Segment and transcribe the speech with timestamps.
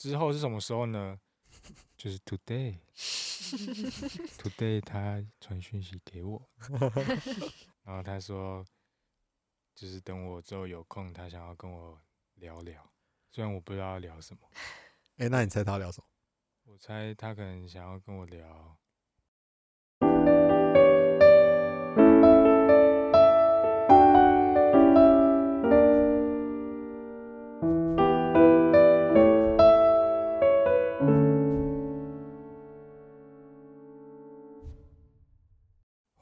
[0.00, 1.20] 之后是什么时候呢？
[1.98, 2.80] 就是 today，today
[4.80, 6.40] 他传讯息给我，
[7.84, 8.64] 然后他说，
[9.74, 12.00] 就是等我之后有空，他想要跟我
[12.36, 12.90] 聊聊，
[13.30, 14.40] 虽然我不知道要聊什么，
[15.18, 16.06] 哎、那你猜他聊什么？
[16.64, 18.79] 我猜他可能想要跟我聊。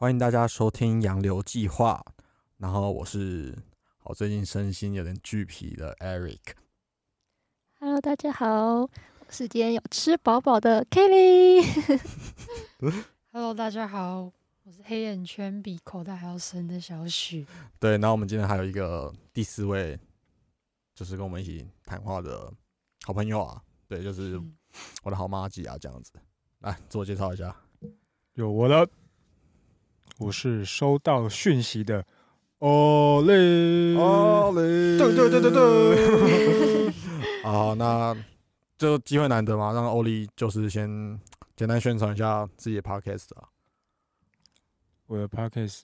[0.01, 2.01] 欢迎大家收听《洋流计划》，
[2.59, 3.53] 然后我是
[3.97, 6.39] 好最近身心有点巨疲的 Eric。
[7.81, 8.91] Hello，大家好，我
[9.29, 11.65] 是今天有吃饱饱的 Kelly。
[13.33, 14.31] Hello，大家好，
[14.63, 17.45] 我是黑眼圈比口袋还要深的小许。
[17.81, 19.99] 对，然后我们今天还有一个第四位，
[20.95, 22.49] 就是跟我们一起谈话的
[23.05, 24.55] 好朋友啊，对，就是嗯
[25.03, 26.13] 我的好妈吉啊，这样子。
[26.61, 27.57] 来自我介绍一下，
[28.35, 28.89] 有我的，
[30.19, 32.05] 我是收到讯息的。
[32.59, 36.93] 哦嘞，嘞对对对对对，
[37.45, 38.17] 好，那
[38.77, 41.21] 就机会难得嘛，让欧丽就是先
[41.55, 43.49] 简单宣传一下自己的 podcast 啊。
[45.07, 45.83] 我的 podcast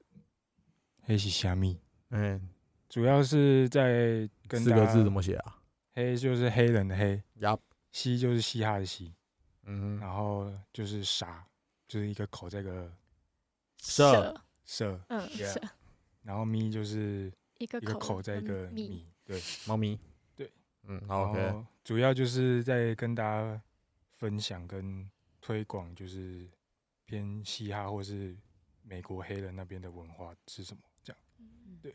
[1.03, 1.79] 黑是虾米，
[2.11, 2.51] 嗯，
[2.89, 5.59] 主要是在跟四个字怎么写啊？
[5.95, 7.57] 黑就是黑人的黑，呀，
[7.93, 9.15] 嘻就是嘻哈的嘻，
[9.63, 11.47] 嗯，然后就是傻，
[11.87, 12.91] 就是一个口在一个
[13.85, 15.61] 社社，嗯，Yeah 是
[16.23, 19.07] 然后咪就是一个一个口在一个咪。
[19.27, 19.99] 对，猫咪。
[20.35, 20.51] 对，
[20.85, 21.39] 嗯，好，OK。
[21.39, 23.63] 然后主要就是在跟大家
[24.17, 25.09] 分享跟
[25.41, 26.49] 推广，就是
[27.05, 28.35] 偏嘻哈或是
[28.83, 31.23] 美国黑人那边的文化是什么，这样。
[31.83, 31.95] 对，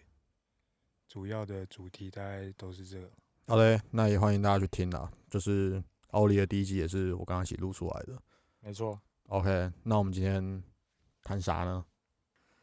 [1.07, 3.09] 主要的主题大概都是这个。
[3.47, 5.11] 好嘞，那也欢迎大家去听啦。
[5.27, 8.21] 就是奥利的第一集也是我刚刚一起录出来的。
[8.59, 10.63] 没错，OK，那我们今天
[11.23, 11.85] 谈啥呢？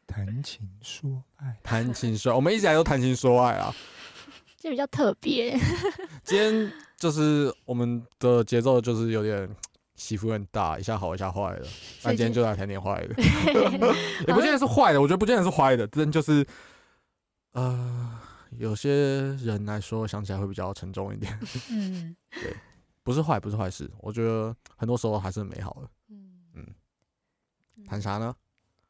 [0.07, 1.59] 谈情说爱。
[1.63, 3.75] 谈情说，我们一直以来都谈情说爱啊。
[4.57, 5.57] 这比较特别，
[6.25, 9.49] 今天就是我们的节奏就是有点
[9.95, 11.67] 起伏很大，一下好一下坏的。
[12.03, 13.15] 那今天就来谈点 坏的，
[14.27, 16.45] 也不见得是坏的，我觉得不见得是坏的，真就是
[17.53, 18.19] 呃，
[18.59, 18.91] 有些
[19.37, 21.39] 人来说想起来会比较沉重一点，
[21.71, 22.57] 嗯对
[23.03, 23.89] 不是坏，不是坏事。
[23.99, 25.89] 我觉得很多时候还是美好的。
[26.09, 26.67] 嗯嗯
[27.77, 28.35] 嗯谈啥呢？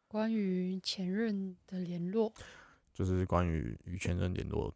[0.09, 2.33] 关于前任的联络，
[2.93, 4.73] 就是关于与前任联络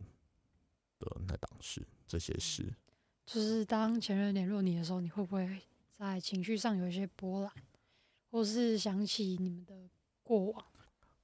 [0.98, 2.72] 的那档事，这些事。
[3.26, 5.48] 就是当前任联络你的时候，你会不会
[5.88, 7.52] 在情绪上有一些波澜，
[8.30, 9.74] 或是想起你们的
[10.22, 10.64] 过往？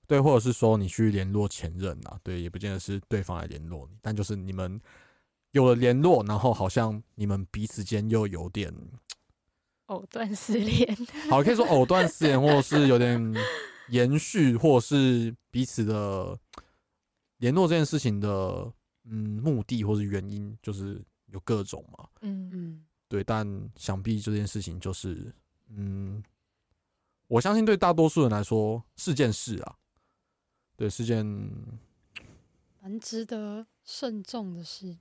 [0.06, 4.80] 对，或者是说你去联络前任啊，对，也不见得是对方来联络你，但就是你们
[5.50, 8.72] 有了联络，然后好像你们彼此间又有点，
[9.86, 10.96] 藕断丝连。
[11.28, 13.34] 好，可以说藕断丝连，或者是有点
[13.88, 16.38] 延续，或是彼此的
[17.38, 18.72] 联络这件事情的，
[19.04, 22.08] 嗯，目的或是原因，就是有各种嘛。
[22.22, 25.32] 嗯，嗯对，但想必这件事情就是，
[25.68, 26.22] 嗯，
[27.28, 29.76] 我相信对大多数人来说是件事啊，
[30.76, 31.24] 对，是件
[32.80, 34.96] 蛮值得慎重的事。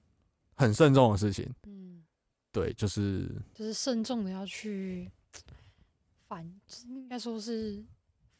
[0.55, 1.53] 很慎重的事情。
[1.63, 2.03] 嗯，
[2.51, 5.11] 对，就是就是慎重的要去
[6.27, 6.45] 反，
[6.87, 7.83] 应该说是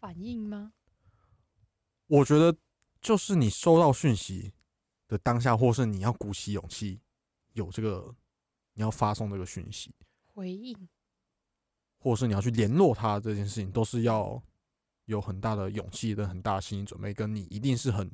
[0.06, 0.72] 反应吗？
[2.06, 2.56] 我觉得，
[3.02, 4.54] 就是你收到讯息
[5.08, 7.02] 的当下，或是你要鼓起勇气
[7.54, 8.16] 有这个，
[8.74, 9.92] 你要发送这个讯息，
[10.32, 10.88] 回应，
[11.98, 14.40] 或是你要去联络他这件事情，都是要
[15.06, 18.08] 有很大的勇气跟很大的心理准备，跟你一定是很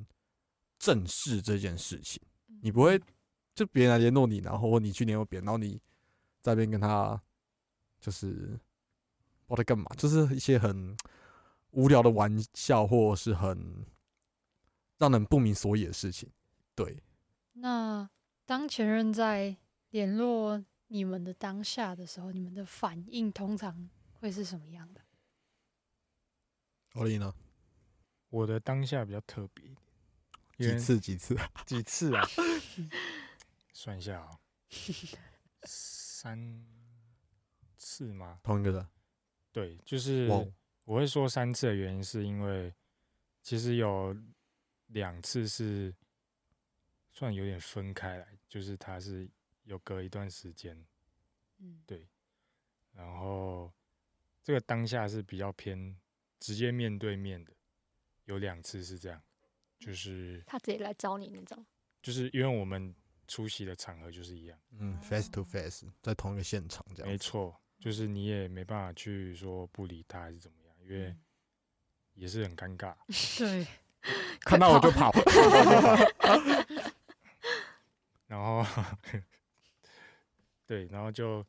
[0.79, 2.21] 正视这件事情。
[2.61, 2.97] 你不会
[3.53, 5.73] 就别人来联络你，然后你去联络别人，然后你
[6.39, 7.21] 在那边跟他
[7.99, 8.57] 就是
[9.47, 10.95] 我在干嘛，就是一些很
[11.71, 13.85] 无聊的玩笑，或是很
[14.97, 16.29] 让人不明所以的事情。
[16.75, 17.01] 对，
[17.53, 18.09] 那
[18.45, 19.55] 当前任在
[19.89, 25.01] 联络你们的当下的时候，你们的反应通常会是什么样的？
[26.93, 27.33] 欧丽呢？
[28.29, 29.65] 我的当下比较特别
[30.57, 31.37] 一点，几次几次？
[31.65, 32.25] 几次 啊？
[33.73, 34.29] 算一下啊、
[35.63, 36.65] 三
[37.77, 38.39] 次吗？
[38.43, 38.87] 同一个人？
[39.51, 40.45] 对，就是哇，
[40.91, 42.73] 我会说三次的原因，是因为
[43.41, 44.13] 其实有
[44.87, 45.95] 两次是
[47.13, 49.25] 算有点分开来，就是他是
[49.63, 50.77] 有隔一段时间，
[51.59, 52.09] 嗯，对，
[52.91, 53.71] 然后
[54.43, 55.97] 这个当下是比较偏
[56.41, 57.53] 直接面对面的，
[58.25, 59.23] 有两次是这样，
[59.79, 61.65] 就是他直接来找你那种。
[62.01, 62.93] 就是因为我们
[63.29, 67.09] 出席的场合就是一样，嗯，face to face，在同一个现场这样。
[67.09, 71.15] 没，错，就是你也没办法去说不理他还是怎么样，因为
[72.13, 72.95] 也是很尴尬。
[73.37, 73.67] 对，
[74.41, 75.11] 看到我就跑。
[78.27, 78.65] 然后
[80.65, 81.45] 对，然后就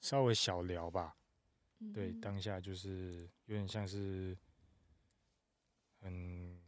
[0.00, 1.14] 稍微小聊吧。
[1.92, 4.36] 对，嗯当下就是有点像是
[6.00, 6.60] 很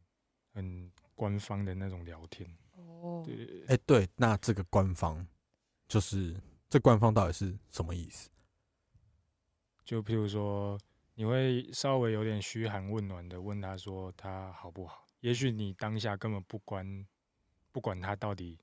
[0.53, 2.49] 很官方的那种聊天。
[2.75, 5.27] 哦，对对对，哎，对，那这个官方
[5.89, 6.37] 就是
[6.69, 8.31] 这官方到底是什么意思？
[9.85, 10.79] 就譬如说，
[11.17, 15.09] 你会稍微有点嘘寒问暖的问他说他好不好？
[15.21, 17.07] 也许你当下根本不管
[17.73, 18.59] 不管他到底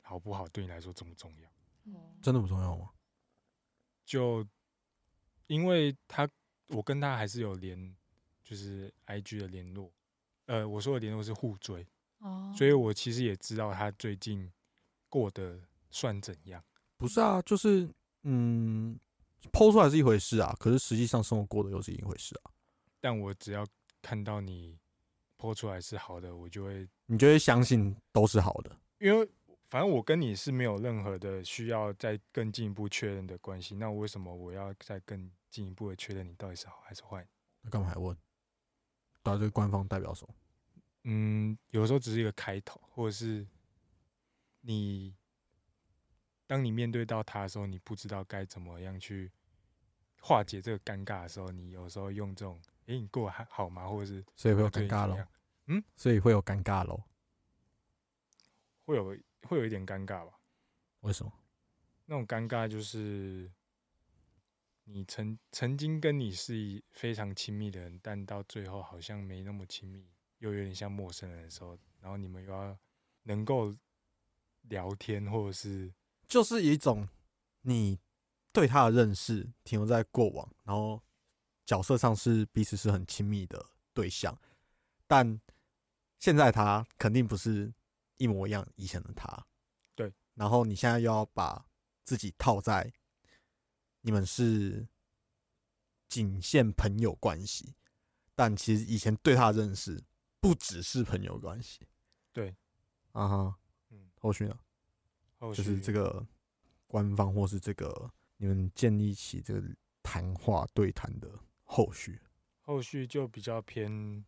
[0.00, 1.48] 好不好，对你来说重不重要？
[1.92, 2.90] 哦真的不重要吗？
[4.04, 4.46] 就
[5.48, 6.28] 因为他，
[6.68, 7.96] 我跟他还是有联，
[8.44, 9.92] 就是 I G 的联络。
[10.46, 11.84] 呃，我说的联络是互追，
[12.18, 14.52] 哦，所以我其实也知道他最近
[15.08, 15.60] 过得
[15.90, 16.64] 算怎样。
[16.96, 17.92] 不是啊，就是
[18.22, 18.98] 嗯，
[19.50, 22.50] 剖出来是一回事啊，可是实际上生活过的又是一回事啊。
[23.00, 23.66] 但我只要
[24.00, 24.78] 看到你
[25.36, 28.76] 剖出来是好的，我就会，你就会相信都是好的。
[28.98, 29.28] 因为
[29.68, 33.74] 反正我跟你是没有任何的需要再更进一步确认的关系。
[33.74, 37.26] 那为什么我要再更进一步的确认你到底是好还是坏？
[37.62, 38.16] 那干嘛还问？
[39.22, 40.34] 到底这个官方代表什么？
[41.04, 43.44] 嗯，有时候只是一个开头，或者是
[44.60, 45.14] 你
[46.52, 49.32] 当你面对到他的时候，你不知道该怎么样去
[50.20, 57.04] 化解这个尴尬的时候，你有时候用这种“诶，你过得还好吗？”或者是所以会有尴尬喽你怎么样，所以会有尴尬咯。
[58.84, 59.16] 会有
[59.48, 60.38] 会有一点尴尬吧？
[61.00, 61.32] 为什么？
[62.04, 63.50] 那种尴尬就是
[64.84, 70.06] 你曾曾经跟你是一非常亲密的人，但到最后好像没那么亲密，
[70.36, 72.78] 又有点像陌生人的时候，然后你们又要
[73.22, 73.74] 能够
[74.64, 75.90] 聊天，或者是
[76.32, 77.06] 就是一种
[77.60, 77.98] 你
[78.52, 80.98] 对他的认识停留在过往，然后
[81.66, 83.62] 角色上是彼此是很亲密的
[83.92, 84.34] 对象，
[85.06, 85.38] 但
[86.18, 87.70] 现在他肯定不是
[88.16, 89.46] 一模一样以前的他。
[89.94, 91.66] 对，然后你现在又要把
[92.02, 92.90] 自己套在
[94.00, 94.88] 你们是
[96.08, 97.74] 仅限朋友关系，
[98.34, 100.02] 但其实以前对他的认识
[100.40, 101.80] 不只是朋友关系。
[102.32, 102.56] 对，
[103.10, 103.58] 啊哈，
[103.90, 104.58] 嗯，后续呢？
[105.42, 106.24] 后就是这个
[106.86, 109.62] 官方或是这个你们建立起这个
[110.02, 111.28] 谈话对谈的
[111.64, 112.20] 后续。
[112.60, 114.24] 后续就比较偏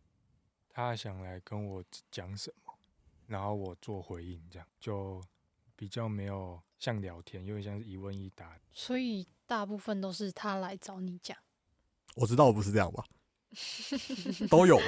[0.67, 2.73] 他想来跟我讲什么，
[3.27, 5.23] 然后我做回应，这样就
[5.75, 8.59] 比较没有像聊天，有点像是一问一答。
[8.73, 11.37] 所以大部分都是他来找你讲。
[12.15, 13.05] 我知道不是这样吧，
[14.51, 14.85] 都有吧，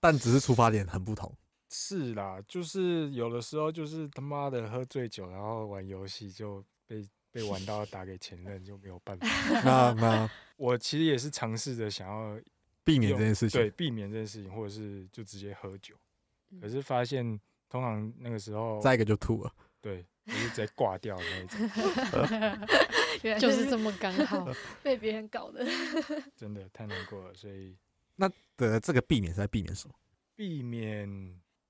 [0.00, 1.32] 但只是出发点很不同。
[1.70, 9.26] 是啦，就是有的时候就是他妈的喝醉酒，然后玩游戏就被被玩到打给前任，就没有办法。
[9.64, 12.40] 那 那我其实也是尝试着想要
[12.84, 15.94] 避免这件事情，对避免这件事情，或者是就直接喝酒，
[16.50, 17.38] 嗯可是发现
[17.68, 19.52] 通常那个时候再一个就吐了。
[19.80, 21.60] 对，就是直接挂掉的那一种，
[23.22, 24.48] 原来 就是这么刚好。
[24.82, 25.64] 被别人搞的。
[26.34, 27.76] 真的太难过了，所以
[28.16, 29.94] 那的这个避免是在避免什么？
[30.34, 31.08] 避免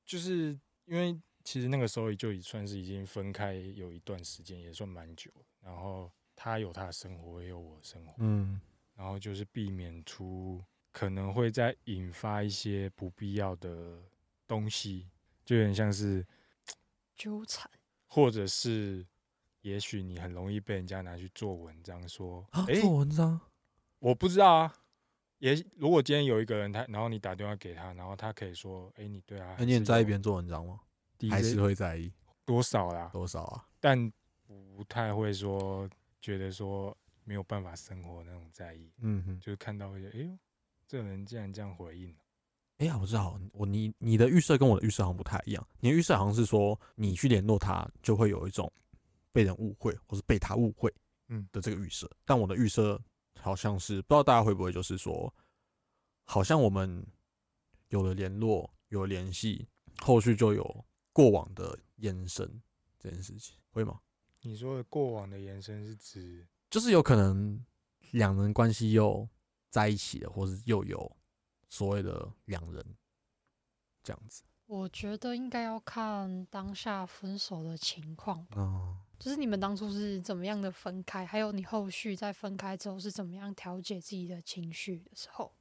[0.09, 1.15] 就是因为
[1.45, 5.31] 其实那个时候就已算是已经分开有一段时间，也算蛮久。
[5.61, 8.59] 然后他有他的生活，我也有我的生活，嗯，
[8.95, 14.03] 然后就是避免出可能会再引发一些不必要的
[14.47, 15.11] 东西，
[15.45, 16.27] 就有点像是，
[17.15, 17.71] 纠缠，
[18.07, 19.07] 或者是
[19.61, 23.38] 也许你很容易被人家拿去做文章说，啊，诶，做文章
[23.99, 24.75] 我不知道啊。
[25.38, 30.80] 也如果今天有一个人他，然后你打电话给他，然后他可以说，哎、你对啊那你很在意别边人做文章吗？
[31.30, 32.12] 还是会在意
[32.45, 33.11] 多少啦？
[33.12, 33.66] 多少啊？
[33.80, 34.11] 但
[34.47, 35.88] 不太会说
[36.21, 40.38] 觉得说没有办法生活那种在意，嗯哼，就是看到会觉得，哎呦，
[40.87, 42.14] 这个人竟然这样回应，
[42.78, 45.68] 哎呀，我知道，我你你的预设跟我的预设好像不太一样。
[45.80, 48.73] 你的预设好像是说，你去联络他，就会有一种
[49.33, 50.92] 被人误会或是被他误会，
[51.28, 52.09] 嗯的这个预设。
[52.25, 53.00] 但我的预设
[53.40, 55.33] 好像是，不知道大家会不会就是说，
[56.25, 57.07] 好像我们
[57.88, 59.68] 有了联络，有了联系，
[60.00, 62.61] 后续就有过往的延伸
[62.99, 64.00] 这件事情，会吗？
[64.40, 67.64] 你说的过往的延伸是指，就是有可能
[68.12, 69.28] 两人关系又
[69.68, 71.16] 在一起了，或是又有
[71.68, 72.97] 所谓的两人
[74.02, 74.42] 这样子。
[74.66, 78.57] 我觉得应该要看当下分手的情况吧。
[78.59, 85.53] 嗯，就是你们当初是怎么样的分开，还有你后续在分开之后是怎么样调节自己的情绪的时候，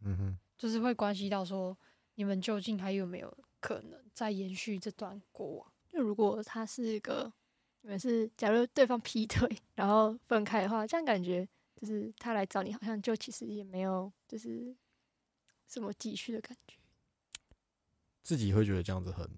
[0.00, 1.76] 嗯哼，就是会关系到说
[2.14, 5.72] 你们究竟还有没有可能再延续这段过往。
[5.88, 7.32] 就如果他是一个，
[7.82, 14.74] 你们是假如对方劈腿，然后分开的话，这样感觉就是他来找你，好像就其实也没有就是
[15.66, 16.76] 什么继续的感觉，
[18.22, 19.28] 自己会觉得这样子很，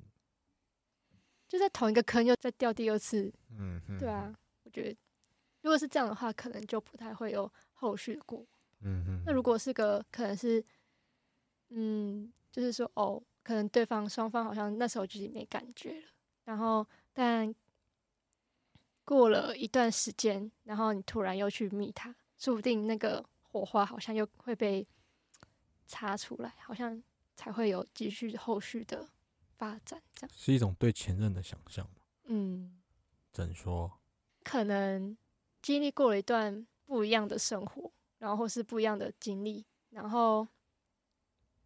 [1.50, 3.25] 就在同一个坑又再掉第二次，
[3.59, 4.97] 嗯嗯，对啊，我觉得
[5.62, 8.47] 如果是这样的话，可能就不太会有后续的过。
[8.83, 10.64] 嗯嗯，那如果是个可能是，
[11.71, 16.09] 嗯，就是说哦，可能对方双方好像那时候就是没感觉了，
[16.45, 17.52] 然后但
[19.04, 24.87] 过了一段时间，然后你突然又去密他，说不定那个火花好像又会被
[25.88, 27.02] 擦出来，好像
[27.35, 29.09] 才会有继续后续的
[29.60, 32.00] 发展，这样，是一种对前任的想象嘛？
[32.24, 32.80] 嗯，
[33.30, 33.92] 怎说？
[34.42, 35.14] 可能
[35.60, 40.48] 经历过了一段不一样的生活，然后或是不一样的经历，然后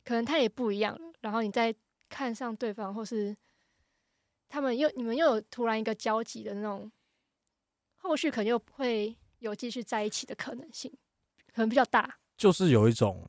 [0.05, 1.73] 可能他也不一样了，然后你再
[2.09, 3.37] 看上对方，或是
[4.49, 6.91] 他们又你们又有突然一个交集的那种，
[7.95, 10.91] 后续可能又会有继续在一起的可能性，
[11.53, 12.19] 可能比较大。
[12.37, 13.25] 就是有一种，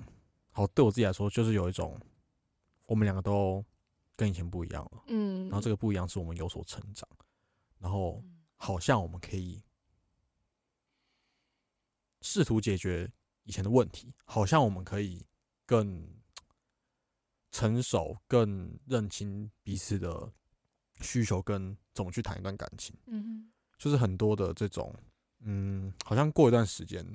[0.50, 2.00] 好，对我自己来说，就是有一种，
[2.88, 3.63] 我们两个都
[4.15, 7.07] 跟以前不一样了，嗯，然后这个不一样是我们有所成长，
[7.79, 8.24] 然后
[8.55, 9.63] 好像我们可以
[12.22, 13.12] 试图解决
[13.43, 15.25] 以前的问题，好像我们可以
[15.65, 16.07] 更
[17.51, 20.31] 成熟、更认清彼此的
[21.01, 22.95] 需求，跟怎么去谈一段感情。
[23.05, 23.51] 嗯哼。
[23.77, 24.95] 就是很多的这种，
[25.39, 27.05] 嗯，好像过一段时间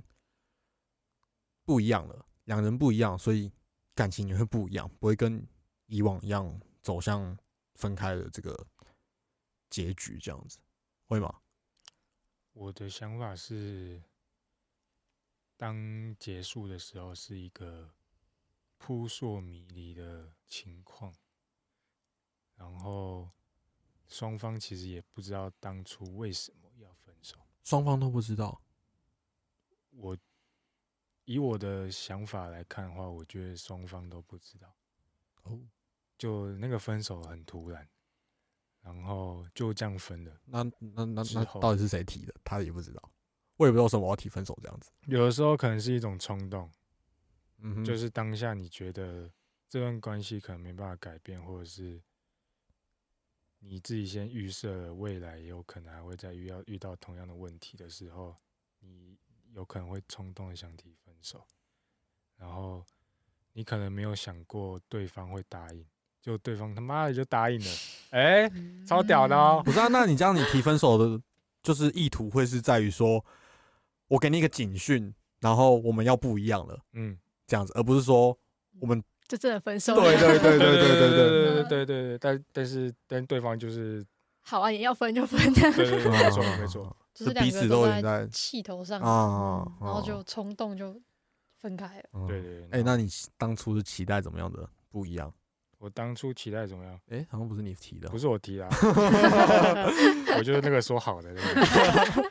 [1.64, 3.50] 不一样了，两人不一样，所以
[3.94, 5.42] 感情也会不一样，不会跟
[5.86, 7.38] 以往一样走向
[7.74, 8.66] 分开的这个
[9.68, 10.58] 结局，这样子
[11.06, 11.40] 会吗？
[12.52, 14.02] 我的想法是，
[15.56, 17.94] 当结束的时候是一个
[18.78, 21.14] 扑朔迷离的情况，
[22.56, 23.30] 然后
[24.08, 27.36] 双方其实也不知道当初为什么要分手。
[27.62, 28.60] 双方都不知道，
[29.90, 30.18] 我
[31.24, 34.74] 以我的想法来看的话，我觉得双方都不知道，
[35.42, 35.60] 哦，
[36.20, 37.88] 就那个分手很突然，
[38.82, 40.38] 然后就这样分了。
[40.44, 42.34] 那那那那到底是谁提的？
[42.44, 43.10] 他也不知道，
[43.56, 44.90] 我也不知道为什么我要提分手这样子。
[45.06, 46.70] 有的时候可能是一种冲动，
[47.56, 49.32] 嗯，就是当下你觉得
[49.66, 52.02] 这段关系可能没办法改变，或者是
[53.60, 58.36] 你自己先预设未来有可能还会再遇到遇到同样的问题的时候，
[58.80, 59.16] 你
[59.52, 61.46] 有可能会冲动的想提分手，
[62.36, 62.84] 然后
[63.54, 65.86] 你可能没有想过对方会答应，
[66.20, 67.66] 就对方他妈的就答应了，
[68.10, 68.50] 哎、
[68.86, 69.62] 超屌的哦！
[69.64, 69.88] 不是啊？
[69.88, 71.20] 那你这样你提分手的，
[71.62, 73.24] 就是意图会是在于说，
[74.08, 78.36] 我给你一个警讯，然后我们要不一样了，嗯，这样子，而不是说
[78.80, 80.02] 我们就真的分手了。
[80.02, 84.04] 对对对对对对对，对对对对对，但但是但对方就是
[84.42, 85.72] 好啊，也要分就分这样。
[85.72, 91.00] 对对对，没错没错，就是彼此都都已经在气头上，啊嗯然后就冲动就
[91.56, 92.04] 分开了。
[92.12, 92.80] 嗯对对对。
[92.80, 93.08] 哎、那你
[93.38, 95.32] 当初是期待怎么样的不一样？
[95.80, 97.00] 我当初期待怎么样？
[97.08, 98.68] 哎、好像不是你提的，不是我提啊，
[100.36, 102.30] 我就是那个说好的那个。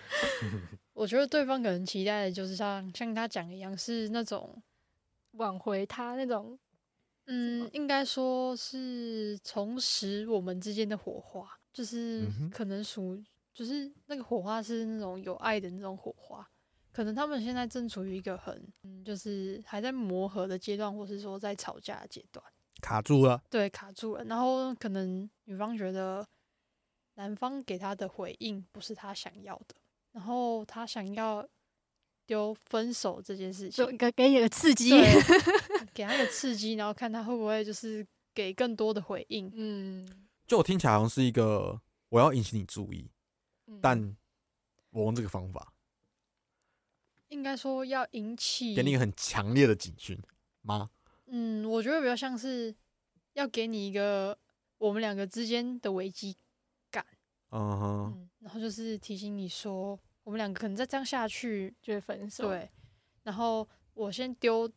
[0.94, 4.62] 我觉得对方可能期待的就是像像他讲的一样，是那种
[5.32, 6.60] 挽回他那种，
[7.26, 13.20] 嗯，应该说是重拾我们之间的火花，就是可能属，
[13.52, 16.48] 就是那个火花是那种有爱的那种火花。
[16.92, 22.46] 可能他们现在正处于一个很，嗯，就是还在磨合的阶段，或是说在吵架的阶段，
[22.80, 23.44] 卡住了。
[23.50, 24.24] 对，卡住了。
[24.26, 26.28] 然后可能女方觉得
[27.16, 29.76] 男方给她的回应不是她想要的，
[30.12, 31.48] 然后她想要
[32.26, 34.92] 丢分手这件事情就，给给你个刺激。
[35.94, 39.52] 给他一个刺激，然后看他会不会就是给更多的回应。
[39.54, 40.08] 嗯，
[40.48, 43.10] 就我听起来好像是一个我要引起你注意，
[43.68, 44.18] 嗯但
[44.92, 45.74] 我用这个方法
[47.30, 50.18] 应该说要引起，给你一个很强烈的警讯
[50.62, 50.90] 吗？
[51.30, 52.74] 嗯，我觉得比较像是
[53.34, 54.38] 要给你一个
[54.78, 56.36] 我们两个之间的危机，
[57.52, 62.70] 嗯哼，嗯，然后就是提醒你说，我们两个可能再这样下去，就会分手。，对，
[63.24, 64.70] 然后我先丢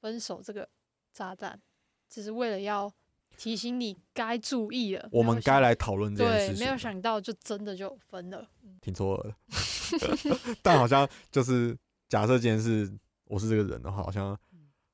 [0.00, 0.68] 分手这个
[1.12, 1.60] 炸弹，
[2.08, 2.92] 只是为了要
[3.36, 6.64] 提醒你该注意了，我们该来讨论这件对事，情。
[6.64, 8.48] 没有想到就真的就分了，
[8.80, 9.98] 挺错愕
[10.38, 11.76] 的， 但好像就是
[12.08, 12.92] 假设今天是
[13.24, 14.38] 我是这个人的话，好像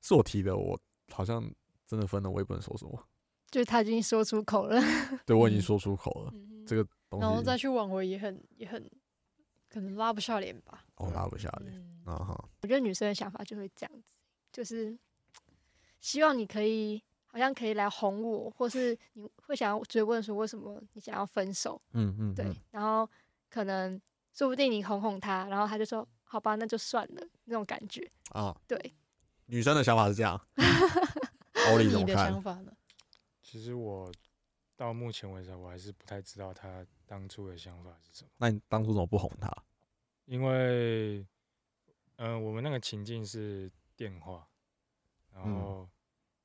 [0.02, 0.78] 是我提的，我
[1.10, 1.42] 好像
[1.86, 3.06] 真的分了，我也不能说什么。
[3.50, 4.80] 就是他已经说出口了。
[5.26, 8.88] 对我已经嗯说出口了，嗯这个东然后再去挽回也很也很
[9.68, 10.84] 可能拉不下脸吧。
[10.96, 12.48] 哦拉不下脸嗯啊哈。
[12.62, 14.14] 我觉得女生的想法就会这样子，
[14.52, 14.96] 就是
[16.00, 23.08] 希望你可以好像可以来哄我，或是你会想要追问说为什么你想要分手，嗯嗯，对，嗯然后
[23.48, 24.00] 可能
[24.32, 28.94] 说不定你哄哄他，然后他就说好吧，那就算了那种感觉，啊，对，
[29.50, 30.40] 女生的想法是这样，
[31.70, 32.40] 欧丽怎么看你的想？
[32.40, 32.72] 法呢？
[33.42, 34.10] 其实我
[34.76, 39.50] 到目前为止，我还是不太知道他当初的想法是什么，那你当初怎么不哄她？
[40.26, 41.26] 因为，
[42.16, 44.46] 嗯、我们那个情境是电话，
[45.32, 45.90] 然嗯后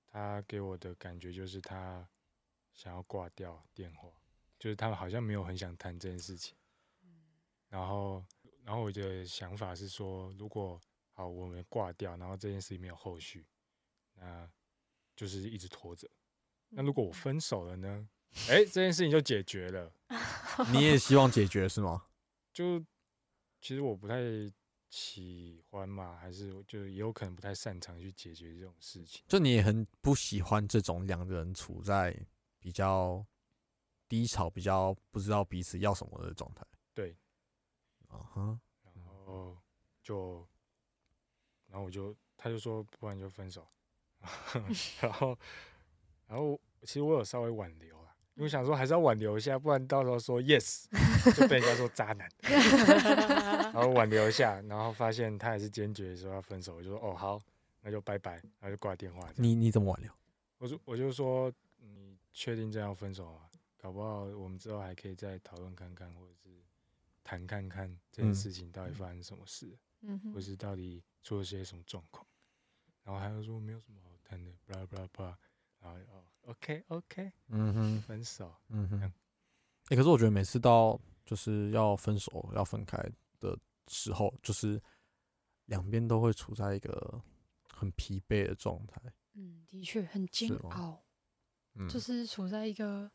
[0.08, 2.08] 他给我的感觉就是他
[2.74, 4.10] 想要挂掉电话，
[4.58, 6.58] 就是他们好像没有很想谈这件事情。
[7.70, 8.26] 然后，
[8.64, 10.82] 然后我的想法是说，如果
[11.16, 13.48] 好我们挂掉，然后这件事情没有后续，
[14.16, 14.48] 那
[15.16, 16.08] 就是一直拖着。
[16.70, 18.08] 那如果我分手了呢？
[18.50, 19.94] 哎、这件事情就解决了。
[20.74, 22.06] 你也希望解决是吗？
[22.52, 22.80] 就
[23.62, 24.18] 其实我不太
[24.90, 29.24] 喜欢嘛，还是就也有可能不太擅长去解决这种事情。
[29.26, 32.14] 就你也很不喜欢这种两个人处在
[32.60, 33.26] 比较
[34.10, 36.66] 低潮、比较不知道彼此要什么的状态。
[36.94, 37.16] 对，
[38.10, 38.60] 啊哈，
[38.94, 39.58] 然后
[40.04, 40.46] 就，
[41.76, 43.68] 然后我就他就说，不然就分手。
[45.02, 45.38] 然后，
[46.26, 50.86] 然后其实我有稍微挽留啊，因为想说还是要挽留一下，不然到时候说 yes
[51.36, 52.32] 就被人家说渣男。
[53.74, 57.42] 然后挽留一下，然后发现他还是坚决说要分手，我就说哦好，
[57.82, 59.30] 那就拜拜，然后就挂电话。
[59.36, 60.10] 你你怎么挽留？
[60.60, 63.42] 我说我就说，你确定这样分手吗？
[63.78, 66.50] 搞不好我们之后还可以再讨论看看，或者是
[67.22, 69.78] 谈看看这件嗯事情到底发生什么事，嗯
[70.20, 72.26] 哼，或是到底出了些什么状况。
[73.04, 75.40] 然后他就说没有什么好谈的，巴拉巴拉巴拉。
[75.80, 78.56] 然后哦，OK OK，嗯哼，分手。
[78.70, 79.02] 嗯哼。
[79.02, 79.12] 哎
[79.90, 82.98] 欸可是我觉得每次到就是要分手、要分开
[83.40, 83.56] 的
[83.88, 84.82] 时候，就是
[85.66, 87.22] 两边都会处在一个
[87.72, 89.00] 很疲惫的状态。
[89.34, 91.06] 嗯，的确很煎熬，
[91.76, 93.12] 嗯，就是处在一个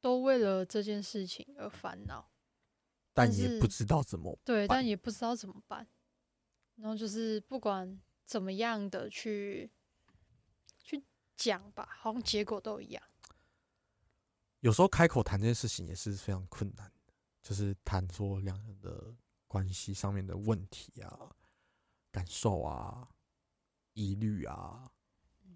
[0.00, 2.28] 都为了这件事情而烦恼，
[3.12, 5.86] 但也不知道怎么对，但也不知道怎么办。
[6.76, 9.70] 然后就是不管怎么样的去
[10.82, 11.02] 去
[11.36, 13.02] 讲吧，好像结果都一样。
[14.60, 19.14] 有时候开口谈这件事情也是非常困难的，就是谈说两人的
[19.46, 21.34] 关系上面的问题啊、
[22.10, 23.08] 感受啊、
[23.92, 24.90] 疑虑啊，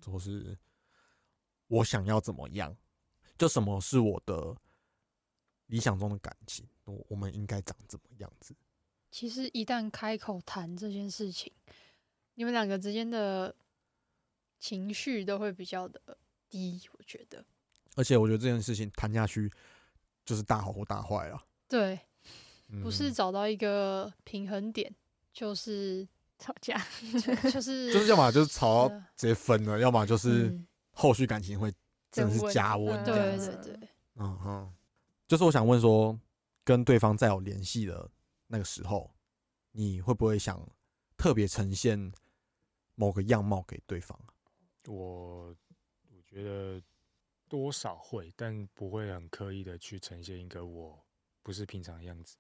[0.05, 0.59] 或是
[1.69, 2.77] 我想要怎么样，
[3.38, 4.57] 就什么是我的
[5.67, 8.55] 理想中的感情，我我们应该长怎么样子？
[9.16, 11.50] 其实一旦开口谈这件事情，
[12.35, 13.57] 你们两个之间的
[14.61, 16.18] 情绪都会比较的
[16.50, 17.42] 低，我觉得。
[17.94, 19.50] 而且我觉得这件事情谈下去
[20.22, 21.98] 就是大好或大坏啊，对，
[22.83, 24.94] 不是嗯找到一个平衡点，
[25.33, 26.07] 就是
[26.38, 26.76] 吵架，
[27.14, 31.72] 就就是 就是要么就是吵到呃直接分了，要么就是嗯后续感情会
[32.11, 33.02] 真的是加温。
[33.02, 34.74] 对对对，嗯哼，
[35.26, 36.20] 就是我想问说，
[36.62, 38.11] 跟对方再有联系的
[38.47, 39.15] 那个时候，
[39.73, 40.69] 你会不会想
[41.17, 42.13] 特别呈现
[42.95, 44.33] 某个样貌给对方啊？
[44.87, 45.49] 我
[46.11, 46.83] 我觉得
[47.49, 51.05] 多少会，但不会很刻意的去呈现一个我
[51.43, 52.37] 不是平常的样子，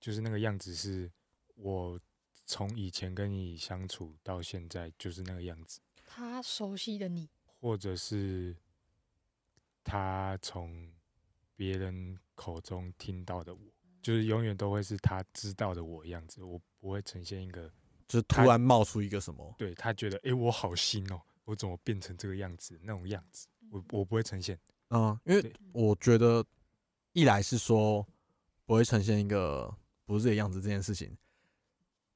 [0.00, 1.10] 就是那个样子是
[1.54, 2.00] 我
[2.44, 8.56] 从以前跟你相处到现在就是那个样子，他熟悉的你，或者是
[9.84, 10.92] 他从
[11.54, 13.60] 别人口中听到的我，
[14.02, 17.70] 就是永远都会是他知道的我样子，我不会呈现一个
[18.08, 19.54] 就是突然冒出一个什么？
[19.58, 24.58] 对他觉得诶，我好新哦，我怎么变成这个样子那种样子，我我不会呈现。
[24.88, 26.44] 嗯，因为我觉得
[27.12, 28.06] 一来是说
[28.66, 29.72] 不会呈现一个
[30.04, 31.16] 不是这个样子这件事情，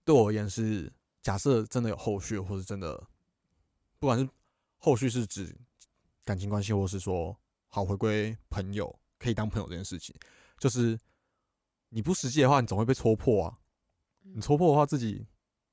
[0.05, 0.93] 对我而言是
[1.23, 2.97] 假设真的有后续，或是真的
[3.99, 4.29] 不管是
[4.79, 5.57] 后续是指
[6.25, 7.37] 感情关系，或是说
[7.69, 10.15] 好回归朋友，可以当朋友这件事情，
[10.59, 10.99] 就是
[11.95, 13.59] 你不实际的话，你总会被戳破啊。
[14.21, 15.25] 你戳破的话，自己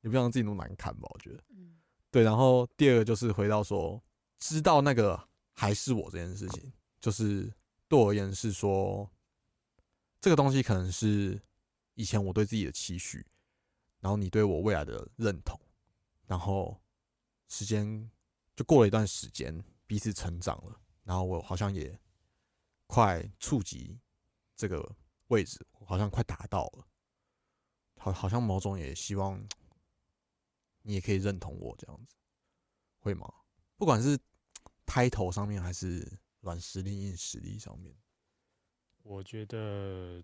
[0.01, 1.09] 你不让自己那么难看吧？
[1.11, 1.43] 我觉得。
[1.49, 1.79] 嗯
[2.11, 3.99] 对，然后第二个就是回到说，
[4.37, 5.19] 知道那个
[5.53, 7.51] 还是我这件事情，就是
[7.87, 9.09] 对我而言是说，
[10.19, 11.41] 这个东西可能是
[11.95, 13.25] 以前我对自己的期许，
[13.99, 15.59] 然后你对我未来的认同，
[16.27, 16.79] 然后
[17.47, 18.11] 时间
[18.55, 21.97] 就过了一段时间，彼此成长了，然后我好像也
[22.85, 23.97] 快触及
[24.55, 24.95] 这个
[25.31, 26.85] 位置，我好像快达到了，
[27.97, 29.41] 好，好像某种也希望
[30.81, 32.17] 你也可以认同我这样子，
[32.99, 33.33] 会吗？
[33.77, 34.19] 不管是
[34.85, 37.95] 开头上面还是软实力、硬实力上面，
[39.03, 40.21] 我觉得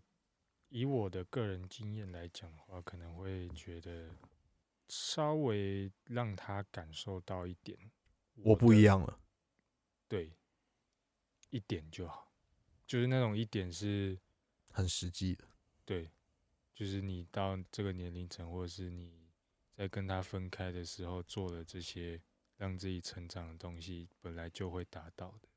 [0.67, 4.09] 以我的个人经验来讲的话，可能会觉得
[4.89, 7.79] 稍微让他感受到一点
[8.35, 9.17] 我不一样了。
[10.09, 10.33] 对，
[11.49, 12.29] 一点就好，
[12.85, 14.19] 就是那种一点是
[14.77, 15.43] 很实际的。
[15.83, 16.11] 对，
[16.75, 19.27] 就是你到这个年龄层，或者是你
[19.73, 22.21] 在跟他分开的时候做了这些
[22.57, 25.49] 让自己成长的东西，本来就会达到的，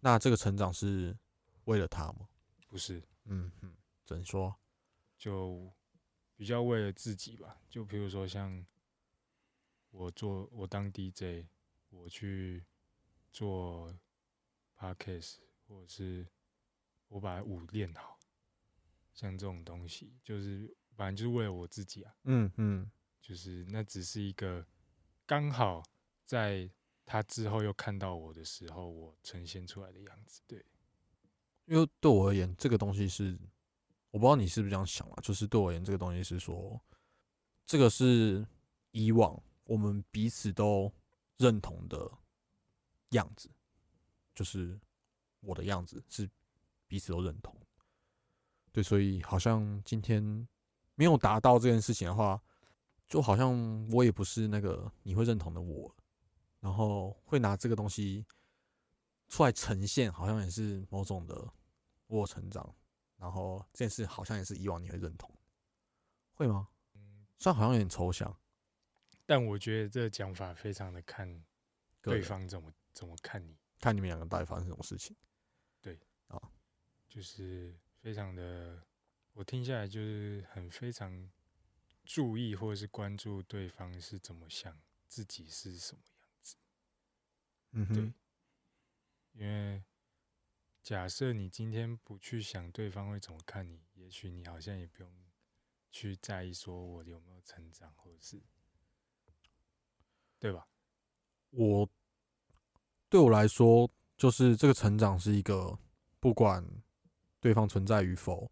[0.00, 1.18] 那这个成长是
[1.64, 2.30] 为了他吗？
[2.66, 3.02] 不是？
[3.24, 3.76] 嗯哼，
[4.06, 4.56] 怎说？
[5.18, 5.70] 就
[6.36, 7.60] 比较为了自己吧。
[7.68, 8.64] 就比如说像
[9.90, 11.46] 我做我当 DJ，
[11.90, 12.64] 我去
[13.30, 13.94] 做
[14.78, 16.26] podcast，或者是
[17.08, 18.18] 我把舞练好，
[19.14, 22.14] 像这种东西，就是反正就是为了我自己啊。
[22.24, 22.90] 嗯嗯，
[23.20, 24.66] 就是那只是一个
[25.24, 25.82] 刚好
[26.24, 26.70] 在
[27.04, 30.42] 他之后又看到我的时候，我呈现出来的样子。
[30.46, 30.64] 对，
[31.66, 33.38] 因为对我而言，这个东西是
[34.10, 36.80] 我不知道你是不是这样想啊，就是对我而言，这个东西是说，
[37.64, 38.46] 这个是
[38.90, 40.92] 以往我们彼此都
[41.36, 42.10] 认同的
[43.10, 43.48] 样子，
[44.34, 44.78] 就是
[45.40, 46.28] 我的样子是
[46.86, 47.54] 彼此都认同。
[48.72, 50.46] 对，所以好像今天
[50.94, 52.40] 没有达到这件事情的话，
[53.06, 55.94] 就好像我也不是那个你会认同的我，
[56.60, 58.26] 然后会拿这个东西
[59.28, 61.50] 出来呈现，好像也是某种的
[62.06, 62.74] 我有成长，
[63.16, 65.34] 然后这件事好像也是以往你会认同，
[66.34, 66.68] 会吗？
[67.38, 68.34] 虽然好像有点抽象，
[69.24, 71.44] 但我觉得这个讲法非常的看
[72.02, 75.16] 对方怎么怎么看你，看你们两个到底发生什么事情。
[77.16, 78.84] 就是非常的，
[79.32, 81.30] 我听下来就是很非常
[82.04, 86.56] 注意或者是关注对方是怎么想，自己是什么样子。
[87.70, 88.14] 嗯哼，
[89.32, 89.82] 因为
[90.82, 95.10] 假设你今天不去想对方会怎么看你，也许你好像也不用
[95.90, 98.42] 去在意说我有没有成长，或者是
[100.38, 100.68] 对吧？
[101.48, 101.88] 我
[103.08, 105.78] 对我来说，就是这个成长是一个
[106.20, 106.62] 不管
[107.40, 108.50] 对方存在与否，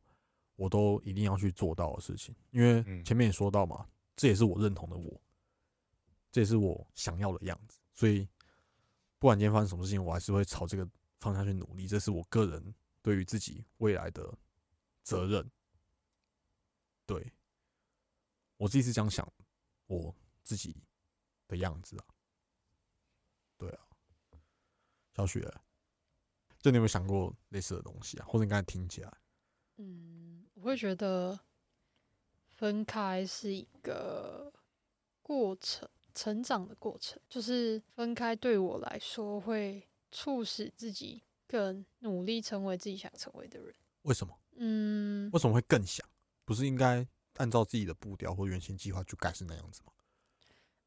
[0.56, 2.34] 我都一定要去做到的事情。
[2.50, 5.20] 因为嗯前面也说到嘛，这也是我认同的我，
[6.30, 7.78] 这也是我想要的样子。
[7.92, 8.28] 所以
[9.18, 10.88] 不管今天发生什么事情，我还是会朝这个
[11.20, 11.86] 方向去努力。
[11.88, 14.32] 这是我个人对于自己未来的
[15.02, 15.50] 责任。
[17.06, 17.32] 对
[18.56, 19.30] 我自己是这样想，
[19.86, 20.82] 我自己
[21.46, 22.04] 的样子啊。
[23.58, 23.80] 对啊，
[25.14, 25.52] 小雪，
[26.64, 28.24] 就你有没有想过类似的东西啊？
[28.26, 29.12] 或者你刚才听起来，
[29.76, 31.38] 嗯，我会觉得
[32.54, 34.50] 分开是一个
[35.20, 37.20] 过程，成长的过程。
[37.28, 43.74] 就是分开对我来说，会促使自己更努力成为自己想成为的人。
[44.04, 44.34] 为什么？
[44.56, 46.08] 嗯为什么会更想？
[46.46, 49.92] 不是应该按照自己的步调或原先计划就该是那样子吗？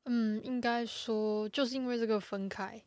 [0.05, 2.83] 嗯，应该说就是因为这个分开，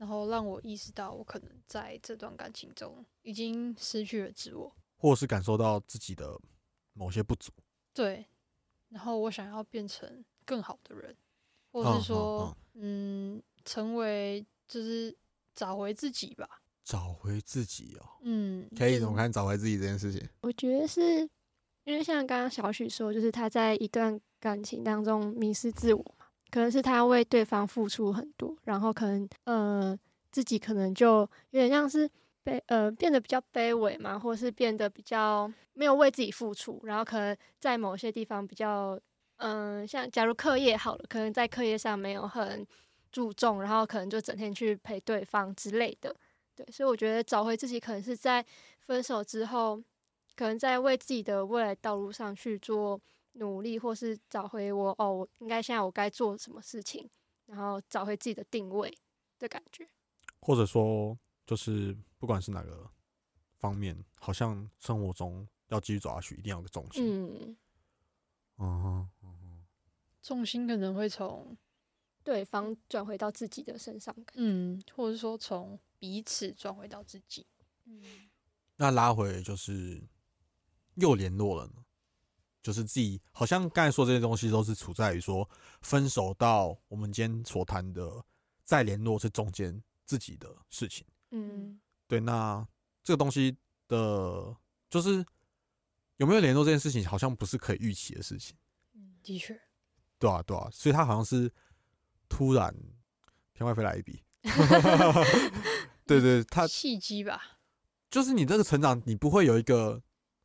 [0.00, 4.74] 然后让我意识到我可能在这段感情中已经失去了自我。
[4.96, 6.40] 或者是感受到自己的
[6.94, 7.52] 某些不足？
[7.92, 8.24] 对，
[8.88, 11.14] 然后我想要变成更好的人，
[11.70, 15.14] 或嗯是说，嗯，成为就是
[15.54, 16.62] 找回自己吧。
[16.82, 18.08] 找回自己哦。
[18.22, 20.26] 嗯，可以就是怎么看找回自己这件事情？
[20.40, 21.20] 我觉得是
[21.84, 26.19] 因为像刚刚小许说，就是他在一段感情当中迷失自我嘛，
[26.50, 29.98] 可能是他为对方付出很多，然后可能呃
[30.32, 32.08] 自己可能就有点像是
[32.44, 38.98] 卑呃变得比较卑微嘛，或是变得比较没有为自己付出，然后可能在某些地方比较
[39.42, 42.66] 嗯、像假如课业好了，可能在课业上没有很
[43.10, 46.14] 注重，然后可能就整天去陪对方之类的。
[46.54, 48.44] 对，所以我觉得找回自己可能是在
[48.80, 49.82] 分手之后，
[50.36, 53.00] 可能在为自己的未来道路上去做
[53.32, 57.08] 努力，或是找回我哦，我应该现在我该做什么事情，
[57.46, 58.96] 然后找回自己的定位
[59.38, 59.88] 的感觉。
[60.40, 62.90] 或者说，就是不管是哪个
[63.58, 67.04] 方面，好像生活中要继续走下去，一定要有个重心。
[67.06, 67.56] 嗯，
[68.58, 69.08] 嗯
[70.22, 71.56] 重心可能会从
[72.22, 77.46] 对方转回到自己的身上，嗯，或者说从彼此转回到自己。
[77.84, 78.28] 嗯，
[78.76, 80.02] 那拉回就是
[80.94, 81.84] 又联络了呢，
[82.62, 85.48] 就是自己好像刚才说这些东西都是处在于说
[85.80, 88.24] 分手到我们今天所谈的
[88.64, 91.06] 再联络是中间自己的事情。
[91.30, 92.66] 嗯，对，那
[93.02, 93.56] 这个东西
[93.88, 94.56] 的，
[94.88, 95.24] 就是
[96.16, 98.56] 有没有联络这件事情，好像不是可以预期的事情。
[99.22, 99.60] 的确，
[100.18, 101.52] 对啊，对啊，所以他好像是
[102.28, 102.74] 突然
[103.52, 104.22] 天外飞来一笔。
[106.04, 107.58] 对对，他契机吧。
[108.10, 110.02] 就是你这个成长，你不会有一个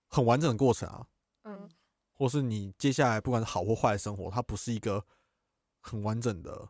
[0.07, 1.07] 很完整的过程啊，
[1.43, 1.69] 嗯，
[2.15, 5.05] 或是你接下来不管是好或坏的生活，它不是一个
[5.81, 6.69] 很完整的